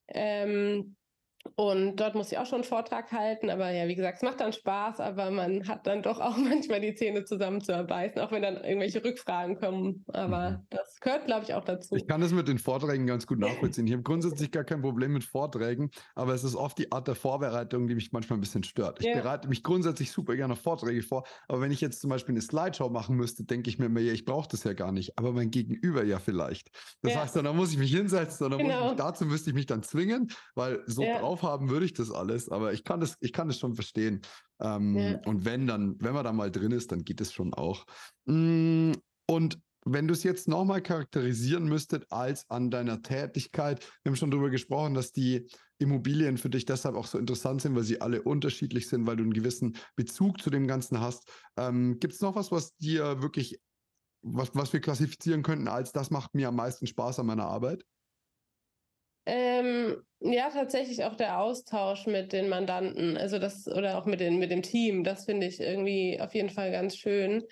[0.08, 0.96] Ähm,
[1.56, 4.40] und dort muss ich auch schon einen Vortrag halten, aber ja, wie gesagt, es macht
[4.40, 8.56] dann Spaß, aber man hat dann doch auch manchmal die Zähne zusammenzuarbeiten, auch wenn dann
[8.64, 10.04] irgendwelche Rückfragen kommen.
[10.12, 10.68] Aber mhm.
[10.70, 11.96] das gehört, glaube ich, auch dazu.
[11.96, 13.88] Ich kann das mit den Vorträgen ganz gut nachvollziehen.
[13.88, 17.16] Ich habe grundsätzlich gar kein Problem mit Vorträgen, aber es ist oft die Art der
[17.16, 19.00] Vorbereitung, die mich manchmal ein bisschen stört.
[19.00, 19.13] Ich ja.
[19.13, 22.41] bereite mich grundsätzlich super gerne auf Vorträge vor, aber wenn ich jetzt zum Beispiel eine
[22.41, 25.32] Slideshow machen müsste, denke ich mir immer, ja, ich brauche das ja gar nicht, aber
[25.32, 26.72] mein Gegenüber ja vielleicht.
[27.02, 27.22] Das ja.
[27.22, 28.84] heißt, dann muss ich mich hinsetzen, dann genau.
[28.84, 31.19] muss ich, dazu müsste ich mich dann zwingen, weil so ja.
[31.19, 34.21] drauf haben würde ich das alles, aber ich kann das, ich kann das schon verstehen.
[34.60, 35.19] Ähm, ja.
[35.26, 37.86] Und wenn dann, wenn man da mal drin ist, dann geht es schon auch.
[38.26, 38.93] Mm,
[39.28, 44.32] und wenn du es jetzt nochmal charakterisieren müsstet als an deiner Tätigkeit, wir haben schon
[44.32, 48.24] darüber gesprochen, dass die Immobilien für dich deshalb auch so interessant sind, weil sie alle
[48.24, 51.30] unterschiedlich sind, weil du einen gewissen Bezug zu dem Ganzen hast.
[51.58, 53.60] Ähm, Gibt es noch was, was dir wirklich,
[54.24, 57.84] was, was wir klassifizieren könnten als das macht mir am meisten Spaß an meiner Arbeit?
[59.26, 64.38] Ähm, ja, tatsächlich auch der Austausch mit den Mandanten, also das oder auch mit, den,
[64.38, 67.44] mit dem Team, das finde ich irgendwie auf jeden Fall ganz schön.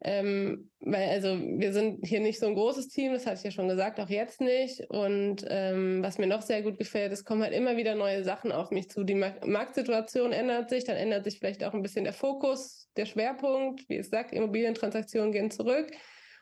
[0.00, 3.50] Ähm, weil, also wir sind hier nicht so ein großes Team, das hatte ich ja
[3.50, 4.88] schon gesagt, auch jetzt nicht.
[4.90, 8.52] Und ähm, was mir noch sehr gut gefällt, es kommen halt immer wieder neue Sachen
[8.52, 9.02] auf mich zu.
[9.02, 13.88] Die Marktsituation ändert sich, dann ändert sich vielleicht auch ein bisschen der Fokus, der Schwerpunkt.
[13.88, 15.90] Wie es sagt, Immobilientransaktionen gehen zurück.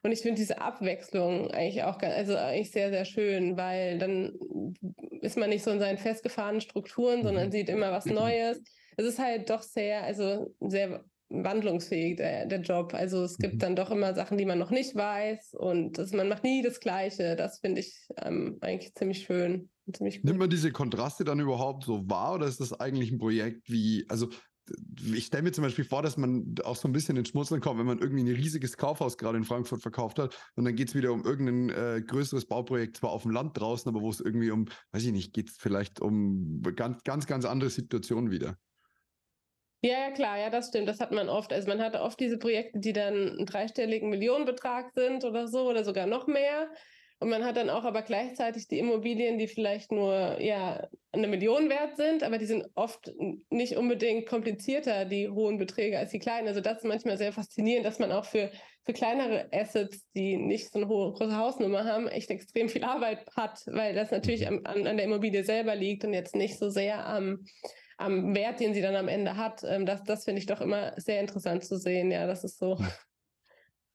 [0.02, 4.36] Und ich finde diese Abwechslung eigentlich auch also eigentlich sehr, sehr schön, weil dann
[5.20, 7.52] ist man nicht so in seinen festgefahrenen Strukturen, sondern mhm.
[7.52, 8.62] sieht immer was Neues.
[8.96, 12.94] Es ist halt doch sehr, also sehr wandlungsfähig, der, der Job.
[12.94, 13.58] Also es gibt mhm.
[13.58, 16.80] dann doch immer Sachen, die man noch nicht weiß und das, man macht nie das
[16.80, 17.36] Gleiche.
[17.36, 19.68] Das finde ich ähm, eigentlich ziemlich schön.
[19.92, 23.70] Ziemlich Nimmt man diese Kontraste dann überhaupt so wahr oder ist das eigentlich ein Projekt
[23.70, 24.28] wie, also
[25.14, 27.78] ich stelle mir zum Beispiel vor, dass man auch so ein bisschen ins Schmutzeln kommt,
[27.78, 30.94] wenn man irgendwie ein riesiges Kaufhaus gerade in Frankfurt verkauft hat und dann geht es
[30.94, 34.50] wieder um irgendein äh, größeres Bauprojekt, zwar auf dem Land draußen, aber wo es irgendwie
[34.50, 38.56] um, weiß ich nicht, geht es vielleicht um ganz, ganz, ganz andere Situationen wieder.
[39.82, 40.88] Ja, ja, klar, ja, das stimmt.
[40.88, 41.52] Das hat man oft.
[41.52, 45.84] Also man hat oft diese Projekte, die dann einen dreistelligen Millionenbetrag sind oder so oder
[45.84, 46.68] sogar noch mehr.
[47.18, 51.70] Und man hat dann auch aber gleichzeitig die Immobilien, die vielleicht nur ja eine Million
[51.70, 53.10] wert sind, aber die sind oft
[53.48, 56.46] nicht unbedingt komplizierter, die hohen Beträge, als die kleinen.
[56.46, 58.50] Also das ist manchmal sehr faszinierend, dass man auch für,
[58.84, 63.26] für kleinere Assets, die nicht so eine hohe große Hausnummer haben, echt extrem viel Arbeit
[63.34, 64.60] hat, weil das natürlich mhm.
[64.64, 67.46] an, an der Immobilie selber liegt und jetzt nicht so sehr am,
[67.96, 69.64] am Wert, den sie dann am Ende hat.
[69.64, 72.10] Ähm, das, das finde ich doch immer sehr interessant zu sehen.
[72.10, 72.78] Ja, das ist so.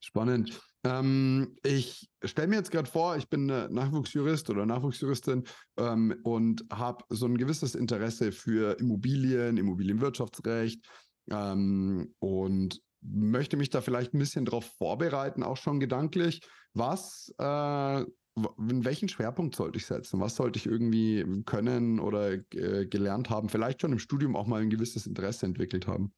[0.00, 0.60] Spannend.
[0.84, 5.44] Ähm, ich stelle mir jetzt gerade vor, ich bin Nachwuchsjurist oder Nachwuchsjuristin
[5.76, 10.84] ähm, und habe so ein gewisses Interesse für Immobilien, Immobilienwirtschaftsrecht
[11.30, 16.40] ähm, und möchte mich da vielleicht ein bisschen darauf vorbereiten, auch schon gedanklich.
[16.74, 20.20] Was, äh, in welchen Schwerpunkt sollte ich setzen?
[20.20, 23.48] Was sollte ich irgendwie können oder äh, gelernt haben?
[23.48, 26.12] Vielleicht schon im Studium auch mal ein gewisses Interesse entwickelt haben?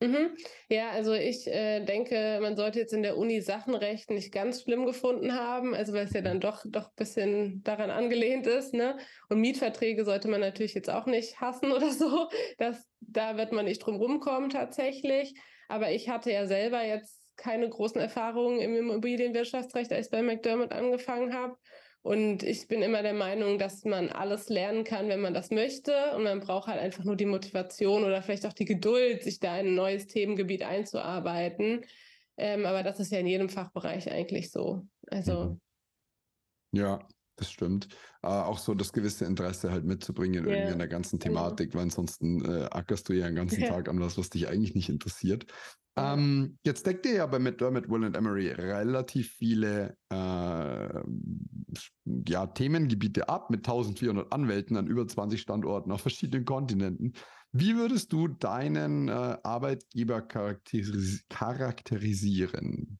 [0.00, 0.36] Mhm.
[0.68, 4.86] Ja, also ich äh, denke, man sollte jetzt in der Uni Sachenrecht nicht ganz schlimm
[4.86, 8.96] gefunden haben, also weil es ja dann doch doch ein bisschen daran angelehnt ist, ne?
[9.28, 12.28] Und Mietverträge sollte man natürlich jetzt auch nicht hassen oder so.
[12.58, 15.34] Das, da wird man nicht drum rumkommen tatsächlich.
[15.68, 20.72] Aber ich hatte ja selber jetzt keine großen Erfahrungen im Immobilienwirtschaftsrecht, als ich bei McDermott
[20.72, 21.56] angefangen habe.
[22.02, 25.92] Und ich bin immer der Meinung, dass man alles lernen kann, wenn man das möchte.
[26.14, 29.58] Und man braucht halt einfach nur die Motivation oder vielleicht auch die Geduld, sich da
[29.58, 31.84] in ein neues Themengebiet einzuarbeiten.
[32.36, 34.86] Ähm, aber das ist ja in jedem Fachbereich eigentlich so.
[35.10, 35.44] Also.
[35.44, 35.60] Mhm.
[36.72, 37.06] Ja,
[37.36, 37.88] das stimmt.
[38.22, 40.54] Äh, auch so das gewisse Interesse halt mitzubringen yeah.
[40.54, 41.40] irgendwie in der ganzen genau.
[41.40, 43.64] Thematik, weil ansonsten äh, ackerst du ja den ganzen.
[43.64, 45.46] Tag an was, was dich eigentlich nicht interessiert.
[45.98, 51.00] Ähm, jetzt deckt ihr ja bei McDermott, Will Emery relativ viele äh,
[52.26, 57.12] ja, Themengebiete ab mit 1400 Anwälten an über 20 Standorten auf verschiedenen Kontinenten.
[57.52, 62.98] Wie würdest du deinen äh, Arbeitgeber charakteris charakterisieren?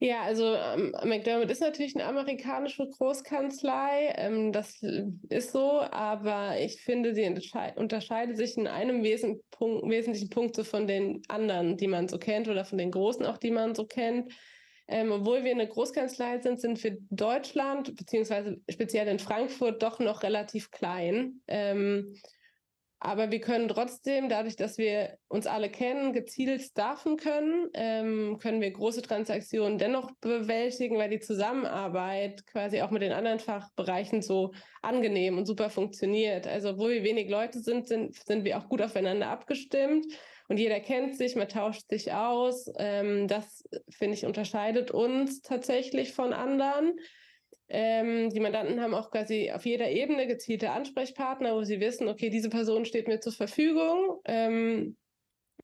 [0.00, 4.80] Ja, also ähm, McDermott ist natürlich eine amerikanische Großkanzlei, ähm, das
[5.28, 7.26] ist so, aber ich finde, sie
[7.74, 12.18] unterscheidet sich in einem Wesen Punkt, wesentlichen Punkt so von den anderen, die man so
[12.18, 14.32] kennt oder von den großen auch, die man so kennt.
[14.86, 20.22] Ähm, obwohl wir eine Großkanzlei sind, sind wir Deutschland, beziehungsweise speziell in Frankfurt, doch noch
[20.22, 21.40] relativ klein.
[21.48, 22.14] Ähm,
[23.00, 28.60] aber wir können trotzdem, dadurch, dass wir uns alle kennen, gezielt staffen können, ähm, können
[28.60, 34.52] wir große Transaktionen dennoch bewältigen, weil die Zusammenarbeit quasi auch mit den anderen Fachbereichen so
[34.82, 36.48] angenehm und super funktioniert.
[36.48, 40.06] Also, wo wir wenig Leute sind, sind, sind wir auch gut aufeinander abgestimmt
[40.48, 42.68] und jeder kennt sich, man tauscht sich aus.
[42.78, 46.98] Ähm, das, finde ich, unterscheidet uns tatsächlich von anderen.
[47.68, 52.30] Ähm, die Mandanten haben auch quasi auf jeder Ebene gezielte Ansprechpartner, wo sie wissen, okay,
[52.30, 54.20] diese Person steht mir zur Verfügung.
[54.24, 54.96] Ähm,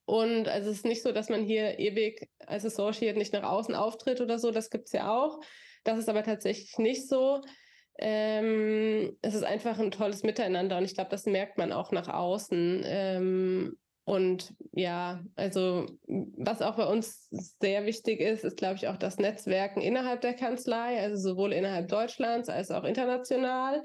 [0.05, 3.75] und also es ist nicht so, dass man hier ewig als Associate nicht nach außen
[3.75, 5.41] auftritt oder so, das gibt es ja auch.
[5.85, 7.41] Das ist aber tatsächlich nicht so.
[7.99, 12.09] Ähm, es ist einfach ein tolles Miteinander und ich glaube, das merkt man auch nach
[12.09, 12.83] außen.
[12.85, 17.29] Ähm, und ja, also was auch bei uns
[17.61, 21.89] sehr wichtig ist, ist, glaube ich, auch das Netzwerken innerhalb der Kanzlei, also sowohl innerhalb
[21.89, 23.83] Deutschlands als auch international.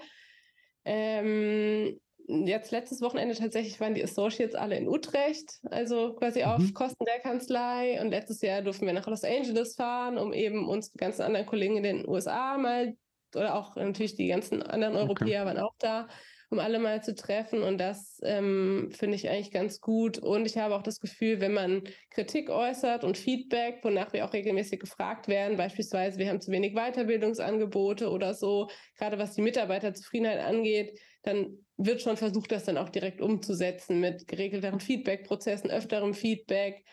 [0.83, 6.45] Ähm, jetzt letztes Wochenende tatsächlich waren die Associates alle in Utrecht, also quasi mhm.
[6.45, 8.01] auf Kosten der Kanzlei.
[8.01, 11.45] Und letztes Jahr durften wir nach Los Angeles fahren, um eben uns die ganzen anderen
[11.45, 12.93] Kollegen in den USA mal
[13.35, 15.45] oder auch natürlich die ganzen anderen Europäer okay.
[15.45, 16.07] waren auch da,
[16.49, 17.61] um alle mal zu treffen.
[17.61, 20.17] Und das ähm, finde ich eigentlich ganz gut.
[20.17, 24.33] Und ich habe auch das Gefühl, wenn man Kritik äußert und Feedback, wonach wir auch
[24.33, 30.39] regelmäßig gefragt werden, beispielsweise wir haben zu wenig Weiterbildungsangebote oder so, gerade was die Mitarbeiterzufriedenheit
[30.39, 36.83] angeht, dann wird schon versucht, das dann auch direkt umzusetzen mit geregelteren Feedback-Prozessen, öfterem Feedback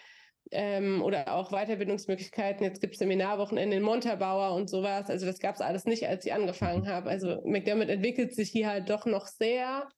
[0.50, 2.64] ähm, oder auch Weiterbildungsmöglichkeiten.
[2.64, 5.10] Jetzt gibt es Seminarwochenende in Montabaur und sowas.
[5.10, 7.10] Also das gab es alles nicht, als ich angefangen habe.
[7.10, 9.88] Also McDermott entwickelt sich hier halt doch noch sehr,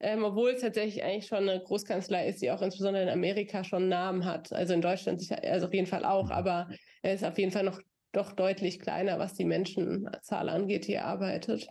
[0.00, 3.82] ähm, obwohl es tatsächlich eigentlich schon eine Großkanzlei ist, die auch insbesondere in Amerika schon
[3.82, 4.52] einen Namen hat.
[4.52, 6.32] Also in Deutschland sicher, also auf jeden Fall auch, mhm.
[6.32, 6.68] aber
[7.02, 7.80] er ist auf jeden Fall noch
[8.12, 11.68] doch deutlich kleiner, was die Menschenzahl angeht, die arbeitet.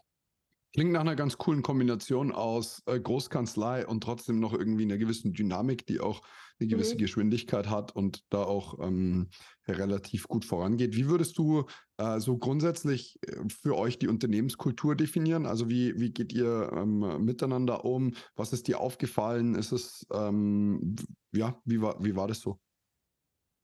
[0.74, 5.32] Klingt nach einer ganz coolen Kombination aus äh, Großkanzlei und trotzdem noch irgendwie einer gewissen
[5.32, 6.22] Dynamik, die auch
[6.64, 7.00] eine gewisse mhm.
[7.00, 9.30] Geschwindigkeit hat und da auch ähm,
[9.68, 10.96] relativ gut vorangeht.
[10.96, 11.66] Wie würdest du
[11.98, 15.46] äh, so grundsätzlich äh, für euch die Unternehmenskultur definieren?
[15.46, 18.14] Also wie, wie geht ihr ähm, miteinander um?
[18.36, 19.56] Was ist dir aufgefallen?
[19.56, 20.96] Ist es, ähm,
[21.32, 22.60] ja, wie war, wie war das so?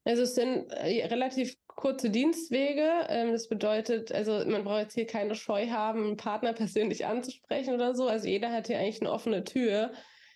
[0.05, 2.89] Also es sind äh, relativ kurze Dienstwege.
[3.07, 7.73] Ähm, das bedeutet, also man braucht jetzt hier keine Scheu haben, einen Partner persönlich anzusprechen
[7.73, 8.07] oder so.
[8.07, 9.91] Also jeder hat hier eigentlich eine offene Tür.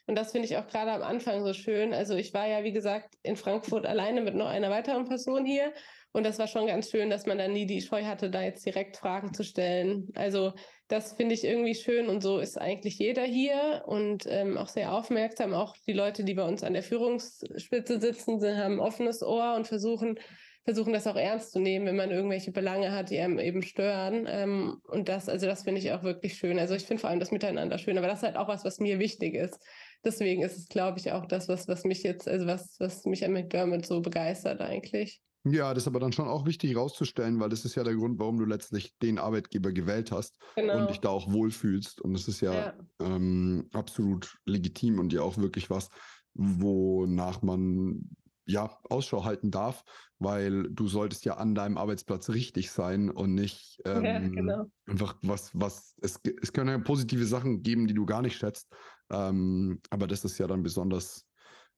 [0.06, 1.94] Und das finde ich auch gerade am Anfang so schön.
[1.94, 5.74] Also ich war ja, wie gesagt, in Frankfurt alleine mit noch einer weiteren Person hier.
[6.12, 8.66] Und das war schon ganz schön, dass man dann nie die Scheu hatte, da jetzt
[8.66, 10.10] direkt Fragen zu stellen.
[10.14, 10.54] Also
[10.88, 14.94] das finde ich irgendwie schön und so ist eigentlich jeder hier und ähm, auch sehr
[14.94, 15.54] aufmerksam.
[15.54, 19.56] Auch die Leute, die bei uns an der Führungsspitze sitzen, sind, haben ein offenes Ohr
[19.56, 20.20] und versuchen,
[20.66, 24.28] versuchen das auch ernst zu nehmen, wenn man irgendwelche Belange hat, die einem eben stören.
[24.30, 26.60] Ähm, und das, also das finde ich auch wirklich schön.
[26.60, 28.80] Also ich finde vor allem das Miteinander schön, aber das ist halt auch was, was
[28.80, 29.60] mir wichtig ist.
[30.06, 33.24] Deswegen ist es, glaube ich, auch das, was, was mich jetzt, also was, was mich
[33.24, 35.22] an McDermott so begeistert eigentlich.
[35.46, 38.18] Ja, das ist aber dann schon auch wichtig herauszustellen, weil das ist ja der Grund,
[38.18, 40.80] warum du letztlich den Arbeitgeber gewählt hast genau.
[40.80, 42.00] und dich da auch wohlfühlst.
[42.00, 42.74] Und das ist ja, ja.
[43.02, 45.90] Ähm, absolut legitim und ja auch wirklich was,
[46.34, 48.10] wonach man
[48.46, 49.84] ja, Ausschau halten darf,
[50.20, 54.66] weil du solltest ja an deinem Arbeitsplatz richtig sein und nicht ähm, ja, genau.
[54.86, 58.70] einfach was, was, es, es können ja positive Sachen geben, die du gar nicht schätzt,
[59.12, 61.26] ähm, aber das ist ja dann besonders,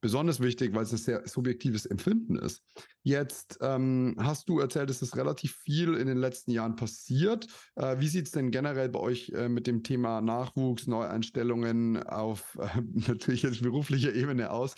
[0.02, 2.64] besonders wichtig, weil es ein sehr subjektives Empfinden ist.
[3.04, 7.48] Jetzt ähm, hast du erzählt, es ist relativ viel in den letzten Jahren passiert.
[7.76, 12.58] Äh, wie sieht es denn generell bei euch äh, mit dem Thema Nachwuchs, Neueinstellungen auf
[12.60, 14.76] äh, natürlich jetzt beruflicher Ebene aus?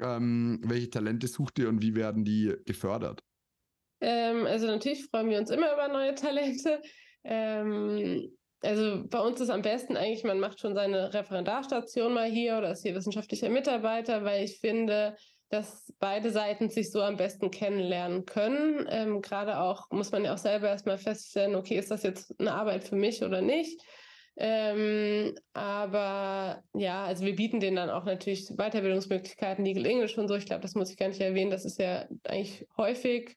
[0.00, 3.22] Ähm, welche Talente sucht ihr und wie werden die gefördert?
[4.00, 6.80] Ähm, also natürlich freuen wir uns immer über neue Talente.
[7.22, 8.30] Ähm,
[8.62, 12.72] also bei uns ist am besten eigentlich, man macht schon seine Referendarstation mal hier oder
[12.72, 15.16] ist hier wissenschaftlicher Mitarbeiter, weil ich finde,
[15.48, 18.86] dass beide Seiten sich so am besten kennenlernen können.
[18.88, 22.52] Ähm, Gerade auch muss man ja auch selber erstmal feststellen, okay, ist das jetzt eine
[22.52, 23.80] Arbeit für mich oder nicht?
[24.36, 30.36] Ähm, aber ja, also wir bieten denen dann auch natürlich Weiterbildungsmöglichkeiten, Legal English und so.
[30.36, 31.50] Ich glaube, das muss ich gar nicht erwähnen.
[31.50, 33.36] Das ist ja eigentlich häufig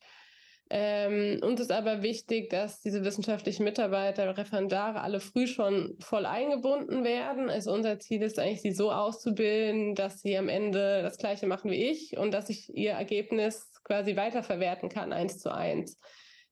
[0.70, 7.04] ähm, uns ist aber wichtig, dass diese wissenschaftlichen Mitarbeiter, Referendare alle früh schon voll eingebunden
[7.04, 7.50] werden.
[7.50, 11.70] Also unser Ziel ist eigentlich, sie so auszubilden, dass sie am Ende das Gleiche machen
[11.70, 16.00] wie ich und dass ich ihr Ergebnis quasi weiterverwerten kann, eins zu eins.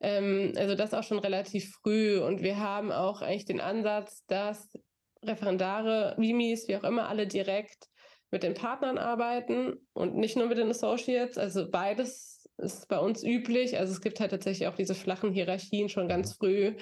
[0.01, 2.19] Ähm, also das auch schon relativ früh.
[2.19, 4.77] Und wir haben auch eigentlich den Ansatz, dass
[5.23, 7.87] Referendare, Vimis, wie auch immer, alle direkt
[8.31, 11.37] mit den Partnern arbeiten und nicht nur mit den Associates.
[11.37, 12.30] Also beides
[12.61, 13.77] ist bei uns üblich.
[13.77, 16.75] Also es gibt halt tatsächlich auch diese flachen Hierarchien schon ganz früh.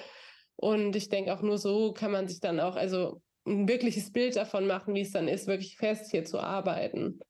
[0.56, 4.36] Und ich denke auch nur so kann man sich dann auch also ein wirkliches Bild
[4.36, 7.20] davon machen, wie es dann ist, wirklich fest hier zu arbeiten.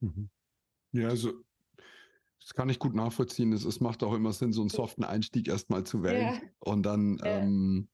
[0.00, 0.30] Mhm.
[0.92, 1.32] Ja, also
[2.40, 3.52] das kann ich gut nachvollziehen.
[3.52, 6.40] Es, es macht auch immer Sinn, so einen soften Einstieg erstmal zu wählen ja.
[6.60, 7.40] und dann ja.
[7.40, 7.88] ähm,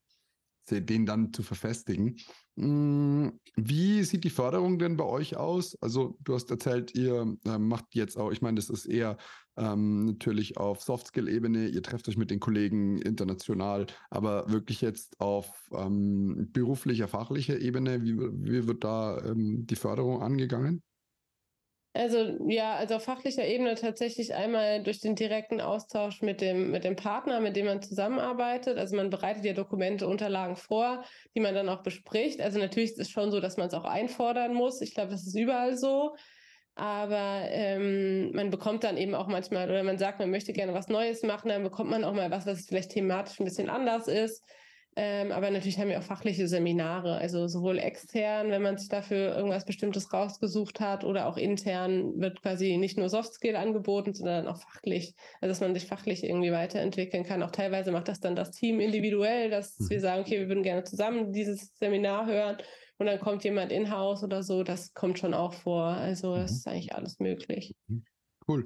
[0.71, 2.17] den dann zu verfestigen.
[2.57, 5.77] Hm, wie sieht die Förderung denn bei euch aus?
[5.81, 9.17] Also du hast erzählt, ihr äh, macht jetzt auch, ich meine, das ist eher
[9.57, 15.69] ähm, natürlich auf Softskill-Ebene, ihr trefft euch mit den Kollegen international, aber wirklich jetzt auf
[15.73, 20.83] ähm, beruflicher, fachlicher Ebene, wie, wie wird da ähm, die Förderung angegangen?
[21.97, 26.83] Also ja, also auf fachlicher Ebene tatsächlich einmal durch den direkten Austausch mit dem, mit
[26.83, 28.79] dem Partner, mit dem man zusammenarbeitet.
[28.79, 31.05] Also man bereitet ja Dokumente, Unterlagen vor,
[31.37, 32.41] die man dann auch bespricht.
[32.41, 34.81] Also natürlich ist es schon so, dass man es auch einfordern muss.
[34.81, 36.17] Ich glaube, das ist überall so.
[36.75, 40.89] Aber ähm, man bekommt dann eben auch manchmal, oder man sagt, man möchte gerne was
[40.89, 44.45] Neues machen, dann bekommt man auch mal was, was vielleicht thematisch ein bisschen anders ist.
[44.97, 49.37] Ähm, aber natürlich haben wir auch fachliche Seminare, also sowohl extern, wenn man sich dafür
[49.37, 54.59] irgendwas Bestimmtes rausgesucht hat, oder auch intern wird quasi nicht nur Softskill angeboten, sondern auch
[54.59, 57.43] fachlich, also dass man sich fachlich irgendwie weiterentwickeln kann.
[57.43, 59.91] Auch teilweise macht das dann das Team individuell, dass mhm.
[59.91, 62.59] wir sagen, okay, wir würden gerne zusammen dieses Seminar hören
[62.99, 64.63] und dann kommt jemand in-house oder so.
[64.63, 65.87] Das kommt schon auch vor.
[65.87, 66.45] Also mhm.
[66.45, 67.75] ist eigentlich alles möglich.
[67.89, 68.05] Mhm.
[68.47, 68.65] Cool.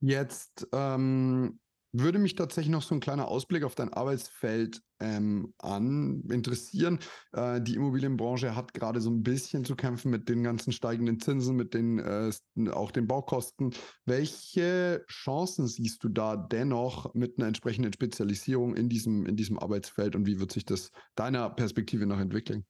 [0.00, 1.58] Jetzt ähm,
[1.92, 6.98] würde mich tatsächlich noch so ein kleiner Ausblick auf dein Arbeitsfeld ähm, an interessieren.
[7.32, 11.56] Äh, die Immobilienbranche hat gerade so ein bisschen zu kämpfen mit den ganzen steigenden Zinsen,
[11.56, 12.30] mit den äh,
[12.70, 13.74] auch den Baukosten.
[14.04, 20.14] Welche Chancen siehst du da dennoch mit einer entsprechenden Spezialisierung in diesem, in diesem Arbeitsfeld
[20.14, 22.64] und wie wird sich das deiner Perspektive noch entwickeln?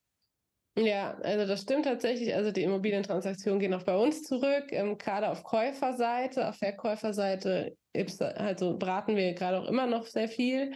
[0.77, 2.35] Ja, also das stimmt tatsächlich.
[2.35, 6.49] Also die Immobilientransaktionen gehen auch bei uns zurück, ähm, gerade auf Käuferseite.
[6.49, 7.77] Auf Verkäuferseite
[8.37, 10.73] also beraten wir gerade auch immer noch sehr viel.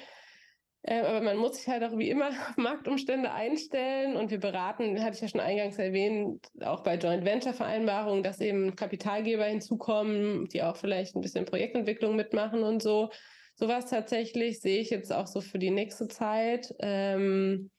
[0.82, 5.02] Äh, aber man muss sich halt auch wie immer auf Marktumstände einstellen und wir beraten,
[5.02, 10.46] hatte ich ja schon eingangs erwähnt, auch bei Joint Venture Vereinbarungen, dass eben Kapitalgeber hinzukommen,
[10.48, 13.10] die auch vielleicht ein bisschen Projektentwicklung mitmachen und so.
[13.54, 16.74] Sowas tatsächlich sehe ich jetzt auch so für die nächste Zeit.
[16.80, 17.70] Ähm,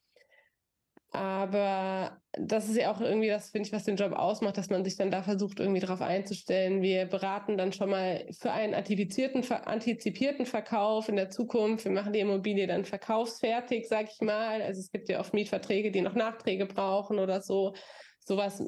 [1.16, 4.84] aber das ist ja auch irgendwie das, finde ich, was den Job ausmacht, dass man
[4.84, 6.82] sich dann da versucht, irgendwie darauf einzustellen.
[6.82, 11.86] Wir beraten dann schon mal für einen antizipierten, antizipierten Verkauf in der Zukunft.
[11.86, 14.62] Wir machen die Immobilie dann verkaufsfertig, sag ich mal.
[14.62, 17.74] Also es gibt ja oft Mietverträge, die noch Nachträge brauchen oder so.
[18.20, 18.64] Sowas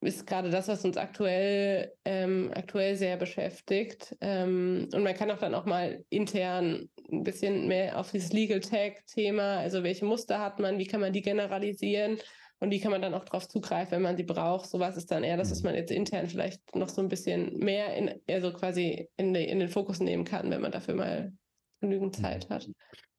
[0.00, 4.16] ist gerade das, was uns aktuell, ähm, aktuell sehr beschäftigt.
[4.20, 8.60] Ähm, und man kann auch dann auch mal intern ein bisschen mehr auf dieses Legal
[8.60, 12.18] Tech-Thema, also welche Muster hat man, wie kann man die generalisieren
[12.60, 14.68] und wie kann man dann auch darauf zugreifen, wenn man sie braucht.
[14.68, 17.94] Sowas ist dann eher das, was man jetzt intern vielleicht noch so ein bisschen mehr
[17.96, 21.32] in, also quasi in, de, in den Fokus nehmen kann, wenn man dafür mal
[21.80, 22.68] genügend Zeit hat.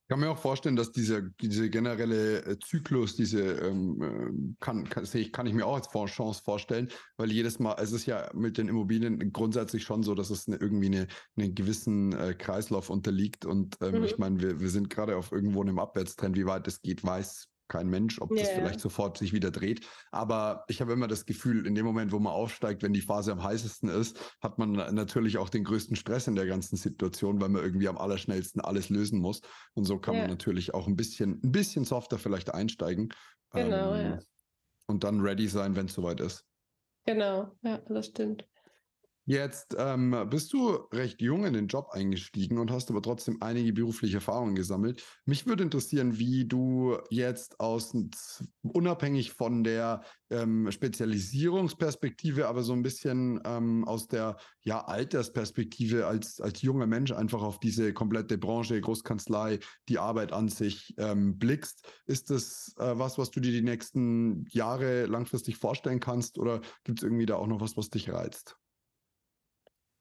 [0.10, 4.90] Ich kann mir auch vorstellen, dass dieser diese generelle äh, Zyklus, diese ähm, äh, kann,
[4.90, 8.28] kann, ich, kann ich mir auch als Chance vorstellen, weil jedes Mal, es ist ja
[8.34, 12.90] mit den Immobilien grundsätzlich schon so, dass es eine, irgendwie eine, einen gewissen äh, Kreislauf
[12.90, 13.46] unterliegt.
[13.46, 14.04] Und ähm, mhm.
[14.04, 17.49] ich meine, wir, wir sind gerade auf irgendwo einem Abwärtstrend, wie weit es geht, weiß
[17.70, 18.42] kein Mensch, ob yeah.
[18.42, 19.88] das vielleicht sofort sich wieder dreht.
[20.12, 23.32] Aber ich habe immer das Gefühl, in dem Moment, wo man aufsteigt, wenn die Phase
[23.32, 27.50] am heißesten ist, hat man natürlich auch den größten Stress in der ganzen Situation, weil
[27.50, 29.42] man irgendwie am allerschnellsten alles lösen muss.
[29.74, 30.24] Und so kann yeah.
[30.24, 33.14] man natürlich auch ein bisschen, ein bisschen softer vielleicht einsteigen.
[33.52, 34.20] Genau, ähm, ja.
[34.88, 36.44] Und dann ready sein, wenn es soweit ist.
[37.06, 38.46] Genau, ja, das stimmt.
[39.26, 43.74] Jetzt ähm, bist du recht jung in den Job eingestiegen und hast aber trotzdem einige
[43.74, 45.04] berufliche Erfahrungen gesammelt.
[45.26, 47.96] Mich würde interessieren, wie du jetzt aus
[48.64, 50.02] unabhängig von der
[50.32, 57.12] ähm, Spezialisierungsperspektive, aber so ein bisschen ähm, aus der ja, Altersperspektive als, als junger Mensch
[57.12, 61.88] einfach auf diese komplette Branche, Großkanzlei, die Arbeit an sich ähm, blickst.
[62.08, 67.00] Ist das äh, was, was du dir die nächsten Jahre langfristig vorstellen kannst oder gibt
[67.00, 68.58] es irgendwie da auch noch was, was dich reizt?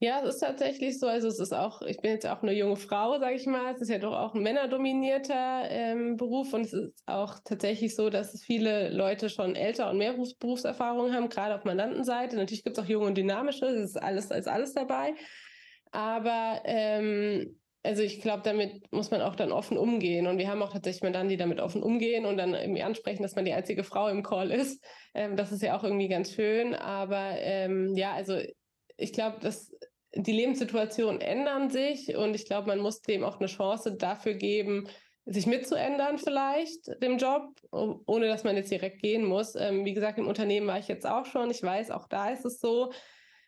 [0.01, 1.09] Ja, es ist tatsächlich so.
[1.09, 3.75] Also es ist auch, ich bin jetzt auch eine junge Frau, sage ich mal.
[3.75, 8.09] Es ist ja doch auch ein männerdominierter ähm, Beruf und es ist auch tatsächlich so,
[8.09, 12.37] dass viele Leute schon älter und mehr Berufs Berufserfahrung haben, gerade auf Mandantenseite.
[12.37, 15.15] Natürlich gibt es auch junge und dynamische, das ist alles als alles dabei.
[15.91, 20.27] Aber ähm, also ich glaube, damit muss man auch dann offen umgehen.
[20.27, 23.35] Und wir haben auch tatsächlich Mandanten, die damit offen umgehen und dann irgendwie ansprechen, dass
[23.35, 24.85] man die einzige Frau im Call ist.
[25.15, 26.75] Ähm, das ist ja auch irgendwie ganz schön.
[26.75, 28.39] Aber ähm, ja, also
[28.99, 29.73] ich glaube, dass
[30.15, 34.89] die Lebenssituationen ändern sich und ich glaube, man muss dem auch eine Chance dafür geben,
[35.25, 39.55] sich mitzuändern vielleicht, dem Job, ohne dass man jetzt direkt gehen muss.
[39.55, 41.51] Ähm, wie gesagt, im Unternehmen war ich jetzt auch schon.
[41.51, 42.93] Ich weiß, auch da ist es so,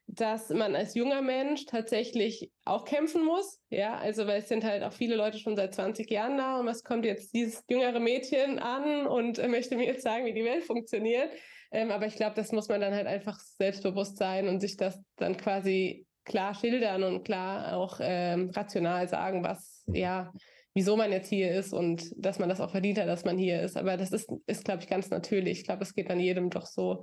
[0.07, 3.61] dass man als junger Mensch tatsächlich auch kämpfen muss.
[3.71, 6.67] Ja, also weil es sind halt auch viele Leute schon seit 20 Jahren da und
[6.67, 10.65] was kommt jetzt dieses jüngere Mädchen an und möchte mir jetzt sagen, wie die Welt
[10.65, 11.31] funktioniert.
[11.73, 15.01] Ähm, aber ich glaube, das muss man dann halt einfach selbstbewusst sein und sich das
[15.17, 20.33] dann quasi klar schildern und klar auch ähm, rational sagen, was, ja,
[20.75, 23.63] wieso man jetzt hier ist und dass man das auch verdient hat, dass man hier
[23.63, 23.77] ist.
[23.77, 25.61] Aber das ist, ist glaube ich, ganz natürlich.
[25.61, 27.03] Ich glaube, es geht dann jedem doch so,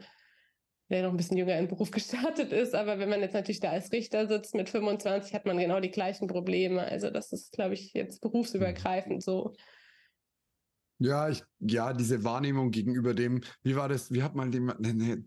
[0.90, 2.76] der noch ein bisschen jünger im Beruf gestartet ist.
[2.76, 5.92] Aber wenn man jetzt natürlich da als Richter sitzt mit 25, hat man genau die
[5.92, 6.82] gleichen Probleme.
[6.82, 9.54] Also das ist, glaube ich, jetzt berufsübergreifend so.
[11.00, 15.24] Ja, ich, ja, diese Wahrnehmung gegenüber dem, wie war das, wie hat mal dem, eine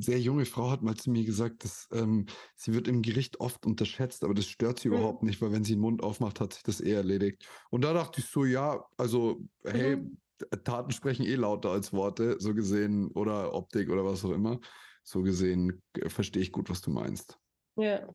[0.00, 3.66] sehr junge Frau hat mal zu mir gesagt, dass ähm, sie wird im Gericht oft
[3.66, 4.94] unterschätzt, aber das stört sie mhm.
[4.94, 7.46] überhaupt nicht, weil wenn sie den Mund aufmacht, hat sich das eh erledigt.
[7.68, 10.18] Und da dachte ich so, ja, also, hey, mhm.
[10.64, 14.58] Taten sprechen eh lauter als Worte, so gesehen, oder Optik oder was auch immer.
[15.02, 17.38] So gesehen äh, verstehe ich gut, was du meinst.
[17.76, 18.08] Ja.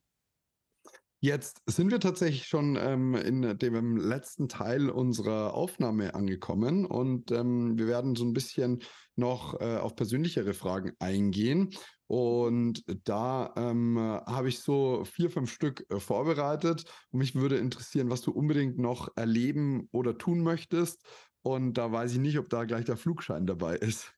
[1.26, 7.80] Jetzt sind wir tatsächlich schon ähm, in dem letzten Teil unserer Aufnahme angekommen und ähm,
[7.80, 8.84] wir werden so ein bisschen
[9.16, 11.72] noch äh, auf persönlichere Fragen eingehen.
[12.06, 16.84] Und da ähm, habe ich so vier, fünf Stück äh, vorbereitet.
[17.10, 21.08] Und mich würde interessieren, was du unbedingt noch erleben oder tun möchtest.
[21.42, 24.14] Und da weiß ich nicht, ob da gleich der Flugschein dabei ist.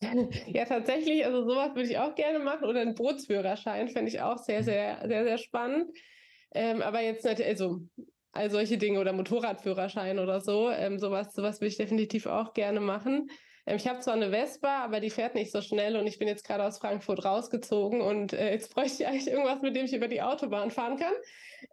[0.46, 4.38] Ja, tatsächlich, also sowas würde ich auch gerne machen oder einen Bootsführerschein fände ich auch
[4.38, 5.90] sehr, sehr, sehr, sehr spannend.
[6.52, 7.80] Ähm, aber jetzt nicht, also
[8.32, 12.80] all solche Dinge oder Motorradführerschein oder so, ähm, sowas, sowas will ich definitiv auch gerne
[12.80, 13.28] machen.
[13.68, 16.26] Ähm, ich habe zwar eine Vespa, aber die fährt nicht so schnell und ich bin
[16.26, 19.94] jetzt gerade aus Frankfurt rausgezogen und äh, jetzt bräuchte ich eigentlich irgendwas, mit dem ich
[19.94, 21.12] über die Autobahn fahren kann.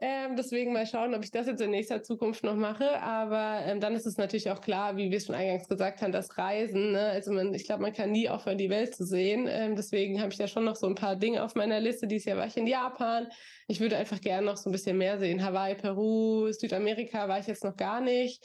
[0.02, 3.02] Ähm, deswegen mal schauen, ob ich das jetzt in nächster Zukunft noch mache.
[3.02, 6.12] Aber ähm, dann ist es natürlich auch klar, wie wir es schon eingangs gesagt haben,
[6.12, 6.94] das Reisen.
[6.94, 7.02] Ne?
[7.02, 9.48] Also man, ich glaube, man kann nie aufhören, die Welt zu sehen.
[9.48, 12.08] Ähm, deswegen habe ich da schon noch so ein paar Dinge auf meiner Liste.
[12.08, 13.28] Dieses Jahr war ich in Japan.
[13.68, 15.44] Ich würde einfach gerne noch so ein bisschen mehr sehen.
[15.44, 18.44] Hawaii, Peru, Südamerika war ich jetzt noch gar nicht.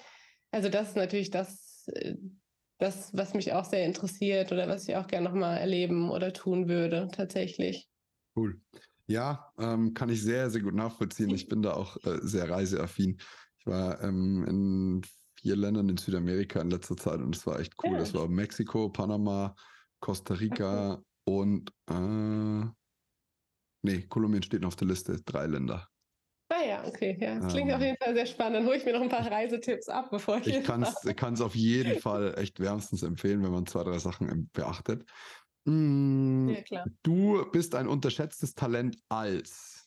[0.50, 1.86] Also das ist natürlich das,
[2.80, 6.68] das, was mich auch sehr interessiert oder was ich auch gerne nochmal erleben oder tun
[6.68, 7.88] würde, tatsächlich.
[8.34, 8.60] Cool.
[9.06, 11.30] Ja, ähm, kann ich sehr, sehr gut nachvollziehen.
[11.30, 13.20] Ich bin da auch äh, sehr reiseaffin.
[13.58, 15.02] Ich war ähm, in
[15.34, 17.92] vier Ländern in Südamerika in letzter Zeit und es war echt cool.
[17.92, 17.98] Ja.
[17.98, 19.54] Das war Mexiko, Panama,
[20.00, 21.02] Costa Rica okay.
[21.24, 22.70] und äh,
[23.82, 25.20] nee, Kolumbien steht noch auf der Liste.
[25.24, 25.88] Drei Länder.
[26.60, 27.16] Ah ja, okay.
[27.20, 28.56] Ja, das klingt ähm, auf jeden Fall sehr spannend.
[28.56, 30.46] Dann hole ich mir noch ein paar Reisetipps ab, bevor ich.
[30.48, 35.04] Ich kann es auf jeden Fall echt wärmstens empfehlen, wenn man zwei, drei Sachen beachtet.
[35.64, 36.86] Mm, ja, klar.
[37.02, 39.79] Du bist ein unterschätztes Talent als.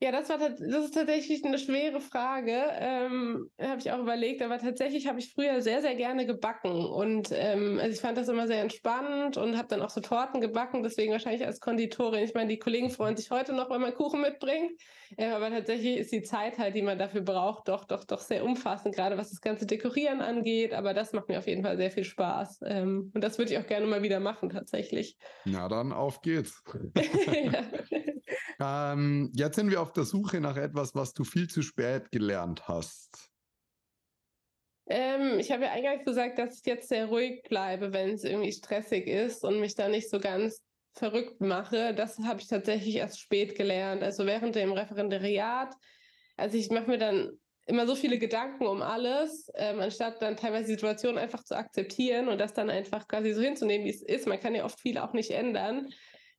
[0.00, 2.56] Ja, das war das ist tatsächlich eine schwere Frage.
[2.78, 6.70] Ähm, habe ich auch überlegt, aber tatsächlich habe ich früher sehr, sehr gerne gebacken.
[6.70, 10.40] Und ähm, also ich fand das immer sehr entspannend und habe dann auch so Torten
[10.40, 12.22] gebacken, deswegen wahrscheinlich als Konditorin.
[12.22, 14.70] Ich meine, die Kollegen freuen sich heute noch, wenn man Kuchen mitbringt.
[15.16, 18.44] Ähm, aber tatsächlich ist die Zeit halt, die man dafür braucht, doch, doch, doch sehr
[18.44, 20.74] umfassend, gerade was das ganze Dekorieren angeht.
[20.74, 22.60] Aber das macht mir auf jeden Fall sehr viel Spaß.
[22.66, 25.16] Ähm, und das würde ich auch gerne mal wieder machen, tatsächlich.
[25.44, 26.62] Na dann, auf geht's.
[28.60, 32.68] ähm, jetzt sind wir auf der Suche nach etwas, was du viel zu spät gelernt
[32.68, 33.30] hast.
[34.86, 38.52] Ähm, ich habe ja eingangs gesagt, dass ich jetzt sehr ruhig bleibe, wenn es irgendwie
[38.52, 40.62] stressig ist und mich da nicht so ganz
[40.94, 41.94] verrückt mache.
[41.94, 44.02] Das habe ich tatsächlich erst spät gelernt.
[44.02, 45.74] Also während dem Referendariat.
[46.36, 50.64] Also ich mache mir dann immer so viele Gedanken um alles, ähm, anstatt dann teilweise
[50.64, 54.26] die Situation einfach zu akzeptieren und das dann einfach quasi so hinzunehmen, wie es ist.
[54.26, 55.88] Man kann ja oft viel auch nicht ändern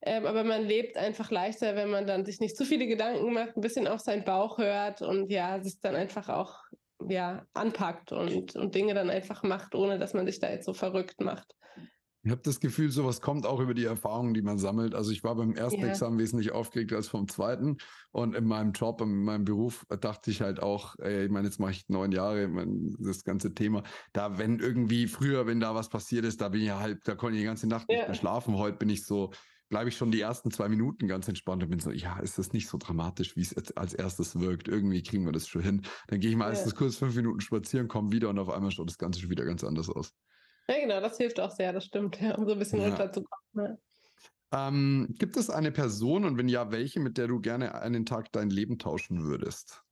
[0.02, 3.56] Ähm, aber man lebt einfach leichter, wenn man dann sich nicht zu viele Gedanken macht,
[3.56, 6.56] ein bisschen auf seinen Bauch hört und ja, sich dann einfach auch
[7.08, 10.74] ja, anpackt und, und Dinge dann einfach macht, ohne dass man sich da jetzt so
[10.74, 11.54] verrückt macht.
[12.22, 14.94] Ich habe das Gefühl, sowas kommt auch über die Erfahrungen, die man sammelt.
[14.94, 15.88] Also ich war beim ersten ja.
[15.88, 17.78] Examen wesentlich aufgeregter als vom zweiten.
[18.12, 21.58] Und in meinem Job, in meinem Beruf dachte ich halt auch, ey, ich meine, jetzt
[21.60, 23.84] mache ich neun Jahre, mein, das ganze Thema.
[24.12, 27.14] Da, wenn irgendwie früher, wenn da was passiert ist, da bin ich ja halb, da
[27.14, 27.96] konnte ich die ganze Nacht ja.
[27.96, 28.58] nicht mehr schlafen.
[28.58, 29.30] Heute bin ich so,
[29.70, 32.52] bleibe ich schon die ersten zwei Minuten ganz entspannt und bin so, ja, ist das
[32.52, 34.68] nicht so dramatisch, wie es als erstes wirkt.
[34.68, 35.82] Irgendwie kriegen wir das schon hin.
[36.08, 36.78] Dann gehe ich meistens ja.
[36.78, 39.64] kurz fünf Minuten spazieren, komme wieder und auf einmal schaut das Ganze schon wieder ganz
[39.64, 40.12] anders aus.
[40.68, 42.88] Ja, genau, das hilft auch sehr, das stimmt, ja, um so ein bisschen ja.
[42.88, 43.78] runterzukommen.
[44.52, 44.68] Ja.
[44.68, 48.32] Ähm, gibt es eine Person und wenn ja, welche, mit der du gerne einen Tag
[48.32, 49.82] dein Leben tauschen würdest?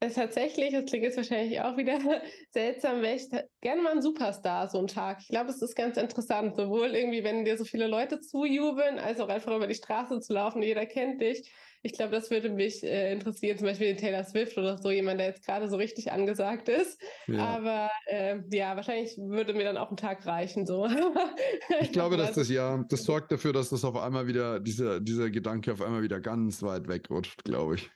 [0.00, 1.98] Äh, tatsächlich, das klingt jetzt wahrscheinlich auch wieder
[2.50, 3.28] seltsam, wäre ich
[3.60, 5.18] gerne mal ein Superstar so einen Tag.
[5.20, 9.18] Ich glaube, es ist ganz interessant, sowohl irgendwie, wenn dir so viele Leute zujubeln, als
[9.20, 11.50] auch einfach über die Straße zu laufen, jeder kennt dich.
[11.82, 15.28] Ich glaube, das würde mich äh, interessieren, zum Beispiel Taylor Swift oder so, jemand, der
[15.28, 17.00] jetzt gerade so richtig angesagt ist.
[17.28, 17.38] Ja.
[17.38, 20.66] Aber äh, ja, wahrscheinlich würde mir dann auch ein Tag reichen.
[20.66, 20.88] So.
[21.80, 25.30] ich glaube, dass das ja, das sorgt dafür, dass das auf einmal wieder, dieser, dieser
[25.30, 27.90] Gedanke auf einmal wieder ganz weit wegrutscht, glaube ich.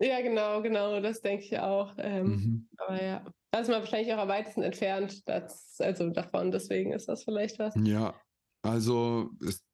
[0.00, 1.94] Ja, genau, genau, das denke ich auch.
[1.98, 2.68] Ähm, mhm.
[2.76, 7.08] Aber ja, da ist man wahrscheinlich auch am weitesten entfernt, das, also davon, deswegen ist
[7.08, 7.74] das vielleicht was.
[7.76, 8.14] Ja,
[8.62, 9.64] also es,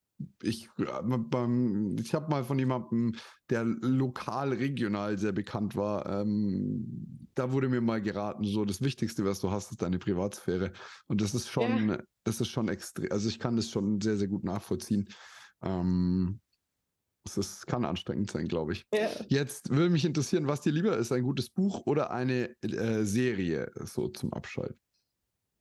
[0.43, 3.13] ich, beim, ich habe mal von jemandem,
[3.49, 9.25] der lokal, regional sehr bekannt war, ähm, da wurde mir mal geraten, so das Wichtigste,
[9.25, 10.73] was du hast, ist deine Privatsphäre.
[11.07, 11.97] Und das ist schon, ja.
[12.23, 15.09] das ist schon extrem, also ich kann das schon sehr, sehr gut nachvollziehen.
[15.63, 16.39] Ähm,
[17.25, 18.85] es kann anstrengend sein, glaube ich.
[18.93, 19.09] Ja.
[19.27, 23.71] Jetzt würde mich interessieren, was dir lieber ist, ein gutes Buch oder eine äh, Serie
[23.75, 24.79] so zum Abschalten?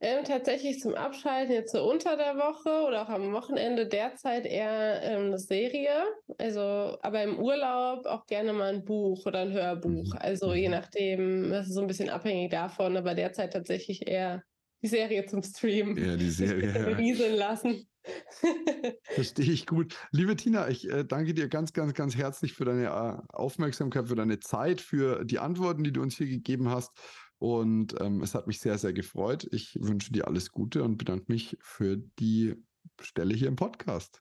[0.02, 5.02] Ähm, tatsächlich zum Abschalten jetzt so unter der Woche oder auch am Wochenende derzeit eher
[5.02, 6.04] ähm, eine Serie.
[6.38, 10.14] Also, aber im Urlaub auch gerne mal ein Buch oder ein Hörbuch.
[10.14, 10.18] Mhm.
[10.18, 10.74] Also je mhm.
[10.74, 14.42] nachdem, das ist so ein bisschen abhängig davon, aber derzeit tatsächlich eher
[14.82, 16.02] die Serie zum Streamen.
[16.02, 16.72] Ja, die Serie.
[16.74, 16.96] Ja.
[16.96, 17.86] Rieseln lassen.
[19.05, 19.96] Verstehe ich gut.
[20.11, 24.14] Liebe Tina, ich äh, danke dir ganz, ganz, ganz herzlich für deine äh, Aufmerksamkeit, für
[24.14, 26.90] deine Zeit, für die Antworten, die du uns hier gegeben hast.
[27.38, 29.46] Und ähm, es hat mich sehr, sehr gefreut.
[29.51, 32.55] Ich wünsche dir alles Gute und bedanke mich für die
[33.01, 34.20] Stelle hier im Podcast.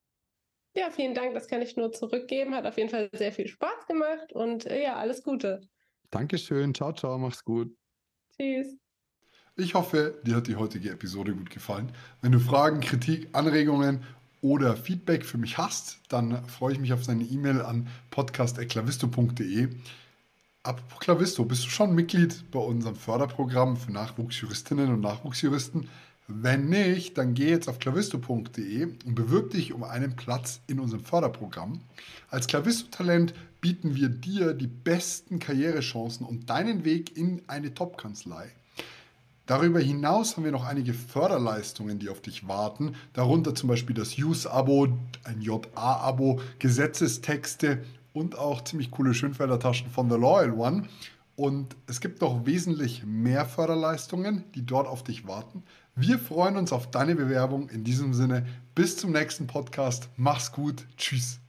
[0.76, 1.34] Ja, vielen Dank.
[1.34, 2.56] Das kann ich nur zurückgeben.
[2.56, 5.62] Hat auf jeden Fall sehr viel Spaß gemacht und äh, ja, alles Gute.
[6.12, 6.74] Dankeschön.
[6.74, 7.18] Ciao, ciao.
[7.18, 7.76] Mach's gut.
[8.36, 8.89] Tschüss.
[9.60, 11.91] Ich hoffe, dir hat die heutige Episode gut gefallen.
[12.22, 14.03] Wenn du Fragen, Kritik, Anregungen
[14.41, 19.68] oder Feedback für mich hast, dann freue ich mich auf deine E-Mail an podcast.klavisto.de.
[20.64, 25.89] Apropos Klavisto, bist du schon Mitglied bei unserem Förderprogramm für Nachwuchsjuristinnen und Nachwuchsjuristen?
[26.30, 31.03] Wenn nicht, dann geh jetzt auf klavisto.de und bewirb dich um einen Platz in unserem
[31.03, 31.82] Förderprogramm.
[32.30, 38.53] Als Klavisto-Talent bieten wir dir die besten Karrierechancen und deinen Weg in eine Top-Kanzlei.
[39.50, 44.16] Darüber hinaus haben wir noch einige Förderleistungen, die auf dich warten, darunter zum Beispiel das
[44.16, 44.89] Use-Abo,
[45.24, 47.84] ein JA-Abo, Gesetzestexte
[48.14, 50.84] und auch ziemlich coole Schönfelder-Taschen von The Loyal One.
[51.36, 55.64] Und es gibt noch wesentlich mehr Förderleistungen, die dort auf dich warten.
[55.95, 57.70] Wir freuen uns auf deine Bewerbung.
[57.70, 58.45] In diesem Sinne,
[58.76, 60.10] bis zum nächsten Podcast.
[60.16, 60.86] Mach's gut.
[60.95, 61.39] Tschüss.